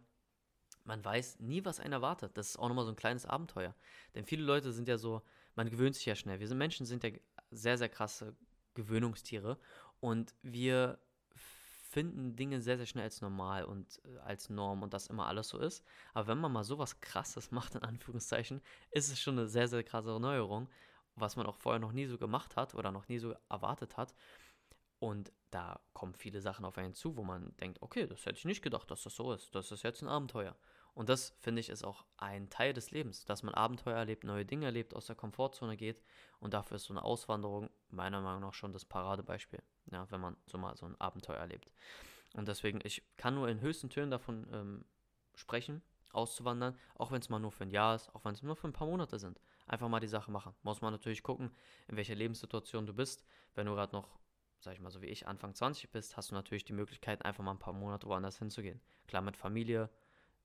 man 0.86 1.04
weiß 1.04 1.40
nie, 1.40 1.66
was 1.66 1.80
einen 1.80 1.94
erwartet. 1.94 2.38
Das 2.38 2.50
ist 2.50 2.58
auch 2.58 2.68
nochmal 2.68 2.86
so 2.86 2.92
ein 2.92 2.96
kleines 2.96 3.26
Abenteuer. 3.26 3.76
Denn 4.16 4.26
viele 4.26 4.44
Leute 4.44 4.72
sind 4.72 4.88
ja 4.88 4.98
so, 4.98 5.22
man 5.56 5.70
gewöhnt 5.70 5.96
sich 5.96 6.06
ja 6.06 6.16
schnell. 6.16 6.40
Wir 6.40 6.48
sind 6.48 6.58
Menschen, 6.58 6.86
sind 6.86 7.04
ja 7.04 7.12
sehr, 7.52 7.78
sehr 7.78 7.90
krasse 7.90 8.36
Gewöhnungstiere 8.74 9.60
und 10.00 10.34
wir 10.42 11.00
finden 11.90 12.36
Dinge 12.36 12.62
sehr, 12.62 12.78
sehr 12.78 12.86
schnell 12.86 13.04
als 13.04 13.22
normal 13.22 13.66
und 13.66 14.00
äh, 14.06 14.20
als 14.20 14.50
Norm 14.50 14.84
und 14.84 14.94
das 14.94 15.08
immer 15.08 15.26
alles 15.26 15.50
so 15.50 15.58
ist. 15.58 15.84
Aber 16.14 16.28
wenn 16.28 16.38
man 16.38 16.52
mal 16.52 16.64
sowas 16.64 17.02
krasses 17.02 17.52
macht, 17.52 17.76
in 17.76 17.84
Anführungszeichen, 17.84 18.62
ist 18.92 19.12
es 19.12 19.20
schon 19.20 19.38
eine 19.38 19.48
sehr, 19.48 19.68
sehr 19.68 19.84
krasse 19.84 20.12
Erneuerung, 20.12 20.70
was 21.20 21.36
man 21.36 21.46
auch 21.46 21.58
vorher 21.58 21.80
noch 21.80 21.92
nie 21.92 22.06
so 22.06 22.18
gemacht 22.18 22.56
hat 22.56 22.76
oder 22.76 22.92
noch 22.92 23.08
nie 23.08 23.20
so 23.20 23.36
erwartet 23.50 23.98
hat. 23.98 24.14
Und 25.00 25.32
da 25.52 25.80
kommen 25.94 26.14
viele 26.14 26.42
Sachen 26.42 26.66
auf 26.66 26.78
einen 26.78 26.94
zu, 26.94 27.16
wo 27.16 27.24
man 27.24 27.56
denkt, 27.58 27.82
okay, 27.82 28.06
das 28.06 28.26
hätte 28.26 28.38
ich 28.38 28.46
nicht 28.46 28.62
gedacht, 28.62 28.92
dass 28.92 29.04
das 29.04 29.16
so 29.16 29.32
ist. 29.32 29.56
Das 29.56 29.72
ist 29.72 29.84
jetzt 29.84 30.02
ein 30.02 30.10
Abenteuer. 30.10 30.56
Und 30.94 31.08
das, 31.08 31.34
finde 31.40 31.62
ich, 31.62 31.70
ist 31.70 31.86
auch 31.86 32.06
ein 32.18 32.50
Teil 32.50 32.74
des 32.74 32.92
Lebens, 32.92 33.24
dass 33.24 33.44
man 33.44 33.54
Abenteuer 33.54 33.96
erlebt, 33.96 34.26
neue 34.26 34.46
Dinge 34.46 34.66
erlebt, 34.66 34.94
aus 34.94 35.06
der 35.06 35.16
Komfortzone 35.16 35.78
geht. 35.78 36.04
Und 36.40 36.54
dafür 36.54 36.76
ist 36.76 36.84
so 36.84 36.94
eine 36.94 37.04
Auswanderung 37.04 37.70
meiner 37.90 38.20
Meinung 38.20 38.42
nach 38.42 38.54
schon 38.54 38.74
das 38.74 38.84
Paradebeispiel, 38.84 39.64
ja, 39.92 40.10
wenn 40.12 40.20
man 40.20 40.36
so 40.46 40.58
mal 40.58 40.76
so 40.76 40.86
ein 40.86 41.00
Abenteuer 41.00 41.38
erlebt. 41.38 41.72
Und 42.34 42.48
deswegen, 42.48 42.80
ich 42.84 43.04
kann 43.16 43.36
nur 43.36 43.48
in 43.48 43.62
höchsten 43.62 43.90
Tönen 43.90 44.12
davon 44.12 44.48
ähm, 44.52 44.86
sprechen, 45.36 45.82
auszuwandern, 46.12 46.78
auch 46.96 47.12
wenn 47.12 47.22
es 47.22 47.30
mal 47.30 47.40
nur 47.40 47.52
für 47.52 47.64
ein 47.64 47.72
Jahr 47.72 47.96
ist, 47.96 48.14
auch 48.14 48.26
wenn 48.26 48.34
es 48.34 48.44
nur 48.44 48.56
für 48.56 48.68
ein 48.68 48.74
paar 48.74 48.88
Monate 48.88 49.20
sind. 49.20 49.40
Einfach 49.70 49.88
mal 49.88 50.02
die 50.02 50.08
Sache 50.08 50.32
machen. 50.32 50.54
Muss 50.64 50.82
man 50.82 50.92
natürlich 50.92 51.24
gucken, 51.24 51.52
in 51.88 51.96
welcher 51.96 52.16
Lebenssituation 52.16 52.86
du 52.86 52.94
bist. 52.94 53.24
Wenn 53.56 53.68
du 53.68 53.74
gerade 53.74 53.96
noch 53.96 54.20
sag 54.60 54.74
ich 54.74 54.80
mal 54.80 54.92
so 54.92 55.02
wie 55.02 55.08
ich, 55.08 55.28
Anfang 55.28 55.56
20 55.56 55.90
bist, 55.90 56.18
hast 56.18 56.32
du 56.32 56.36
natürlich 56.36 56.66
die 56.66 56.74
Möglichkeit, 56.74 57.24
einfach 57.24 57.44
mal 57.44 57.52
ein 57.52 57.60
paar 57.60 57.74
Monate 57.74 58.08
woanders 58.08 58.40
hinzugehen. 58.40 58.82
Klar, 59.08 59.22
mit 59.22 59.38
Familie 59.38 59.90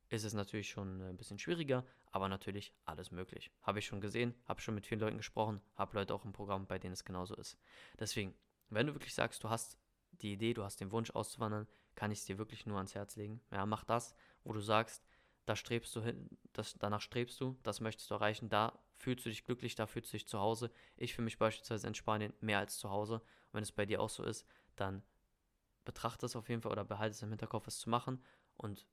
ist 0.09 0.25
es 0.25 0.35
natürlich 0.35 0.69
schon 0.69 1.01
ein 1.01 1.17
bisschen 1.17 1.39
schwieriger, 1.39 1.85
aber 2.13 2.29
natürlich 2.29 2.73
alles 2.85 3.11
möglich. 3.11 3.51
Habe 3.63 3.81
ich 3.81 3.87
schon 3.87 4.01
gesehen, 4.01 4.35
habe 4.47 4.61
schon 4.61 4.75
mit 4.75 4.87
vielen 4.87 5.01
Leuten 5.01 5.17
gesprochen, 5.17 5.61
habe 5.75 5.97
Leute 5.97 6.15
auch 6.15 6.25
im 6.25 6.33
Programm, 6.33 6.67
bei 6.67 6.79
denen 6.79 6.93
es 6.93 7.05
genauso 7.05 7.35
ist. 7.35 7.59
Deswegen, 7.99 8.35
wenn 8.71 8.87
du 8.87 8.95
wirklich 8.95 9.15
sagst, 9.15 9.43
du 9.43 9.51
hast 9.51 9.79
die 10.13 10.33
Idee, 10.33 10.55
du 10.55 10.63
hast 10.63 10.81
den 10.81 10.93
Wunsch 10.93 11.11
auszuwandern, 11.11 11.67
kann 11.97 12.13
ich 12.13 12.21
es 12.21 12.25
dir 12.25 12.39
wirklich 12.39 12.67
nur 12.67 12.77
ans 12.77 12.95
Herz 12.95 13.17
legen. 13.17 13.41
Ja, 13.51 13.67
mach 13.67 13.85
das, 13.85 14.15
wo 14.45 14.53
du 14.53 14.61
sagst, 14.61 15.05
da 15.45 15.57
strebst 15.57 15.95
du 15.97 16.03
hin, 16.03 16.31
das, 16.53 16.75
danach 16.79 17.01
strebst 17.01 17.41
du, 17.41 17.59
das 17.63 17.81
möchtest 17.81 18.11
du 18.11 18.15
erreichen, 18.15 18.49
da 18.49 18.79
fühlst 18.97 19.25
du 19.25 19.31
dich 19.31 19.45
glücklich, 19.45 19.75
da 19.75 19.87
fühlst 19.87 20.13
du 20.13 20.17
dich 20.17 20.27
zu 20.27 20.39
Hause. 20.39 20.71
Ich 20.97 21.15
fühle 21.15 21.25
mich 21.25 21.39
beispielsweise 21.39 21.87
in 21.87 21.95
Spanien 21.95 22.33
mehr 22.41 22.59
als 22.59 22.79
zu 22.79 22.91
Hause. 22.91 23.15
Und 23.15 23.55
wenn 23.55 23.63
es 23.63 23.73
bei 23.73 23.87
dir 23.87 24.01
auch 24.01 24.11
so 24.11 24.23
ist, 24.25 24.47
dann 24.77 25.03
betrachte 25.85 26.27
es 26.27 26.37
auf 26.37 26.49
jeden 26.49 26.63
Fall 26.63 26.73
oder 26.73 26.85
behalte 26.85 27.13
es 27.13 27.23
im 27.23 27.31
Hinterkopf, 27.31 27.67
es 27.67 27.79
zu 27.79 27.91
machen 27.91 28.23
und 28.57 28.87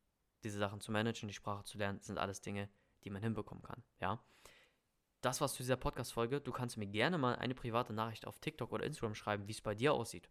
diese 0.44 0.60
Sachen 0.60 0.82
zu 0.82 0.92
managen, 0.92 1.28
die 1.28 1.34
Sprache 1.34 1.64
zu 1.64 1.78
lernen, 1.78 2.00
sind 2.02 2.18
alles 2.18 2.42
Dinge, 2.42 2.70
die 3.04 3.10
man 3.10 3.22
hinbekommen 3.22 3.64
kann. 3.64 3.84
Ja. 4.00 4.24
Das 5.22 5.40
war's 5.40 5.54
zu 5.54 5.62
dieser 5.62 5.78
Podcast-Folge. 5.78 6.42
Du 6.42 6.52
kannst 6.52 6.78
mir 6.78 6.88
gerne 6.88 7.18
mal 7.20 7.36
eine 7.36 7.54
private 7.54 7.94
Nachricht 7.94 8.26
auf 8.26 8.40
TikTok 8.40 8.72
oder 8.72 8.86
Instagram 8.86 9.14
schreiben, 9.14 9.48
wie 9.48 9.52
es 9.52 9.62
bei 9.62 9.76
dir 9.76 9.94
aussieht. 9.94 10.30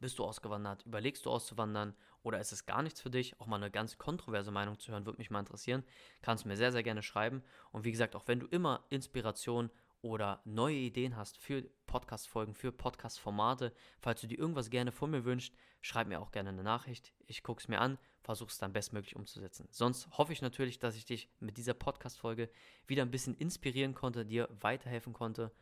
Bist 0.00 0.18
du 0.18 0.24
ausgewandert? 0.24 0.84
Überlegst 0.86 1.26
du 1.26 1.30
auszuwandern? 1.30 1.94
Oder 2.22 2.40
ist 2.40 2.52
es 2.52 2.66
gar 2.66 2.82
nichts 2.82 3.00
für 3.00 3.10
dich? 3.10 3.40
Auch 3.40 3.46
mal 3.46 3.56
eine 3.56 3.70
ganz 3.70 3.98
kontroverse 3.98 4.50
Meinung 4.50 4.78
zu 4.78 4.92
hören, 4.92 5.06
würde 5.06 5.18
mich 5.18 5.30
mal 5.30 5.40
interessieren. 5.40 5.84
Kannst 6.22 6.44
du 6.44 6.48
mir 6.48 6.56
sehr, 6.56 6.72
sehr 6.72 6.82
gerne 6.82 7.02
schreiben. 7.02 7.42
Und 7.72 7.84
wie 7.84 7.92
gesagt, 7.92 8.16
auch 8.16 8.26
wenn 8.26 8.40
du 8.40 8.46
immer 8.46 8.84
Inspiration 8.90 9.70
oder 10.02 10.40
neue 10.44 10.76
Ideen 10.76 11.16
hast 11.16 11.38
für 11.38 11.62
Podcast-Folgen, 11.86 12.54
für 12.54 12.72
Podcast-Formate, 12.72 13.72
falls 14.00 14.20
du 14.20 14.26
dir 14.26 14.38
irgendwas 14.38 14.70
gerne 14.70 14.92
von 14.92 15.10
mir 15.10 15.24
wünschst, 15.24 15.54
schreib 15.80 16.08
mir 16.08 16.20
auch 16.20 16.30
gerne 16.30 16.50
eine 16.50 16.62
Nachricht. 16.62 17.12
Ich 17.26 17.42
gucke 17.42 17.60
es 17.60 17.68
mir 17.68 17.80
an, 17.80 17.98
versuche 18.22 18.50
es 18.50 18.58
dann 18.58 18.72
bestmöglich 18.72 19.16
umzusetzen. 19.16 19.68
Sonst 19.70 20.08
hoffe 20.18 20.32
ich 20.32 20.42
natürlich, 20.42 20.78
dass 20.78 20.96
ich 20.96 21.04
dich 21.04 21.28
mit 21.40 21.56
dieser 21.56 21.74
Podcast-Folge 21.74 22.50
wieder 22.86 23.02
ein 23.02 23.10
bisschen 23.10 23.36
inspirieren 23.36 23.94
konnte, 23.94 24.26
dir 24.26 24.48
weiterhelfen 24.60 25.12
konnte 25.12 25.52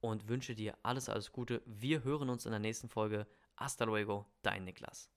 und 0.00 0.28
wünsche 0.28 0.54
dir 0.54 0.76
alles, 0.82 1.08
alles 1.08 1.32
Gute. 1.32 1.62
Wir 1.64 2.04
hören 2.04 2.28
uns 2.28 2.44
in 2.44 2.50
der 2.50 2.60
nächsten 2.60 2.88
Folge. 2.88 3.26
Hasta 3.56 3.84
luego, 3.84 4.30
dein 4.42 4.64
Niklas. 4.64 5.10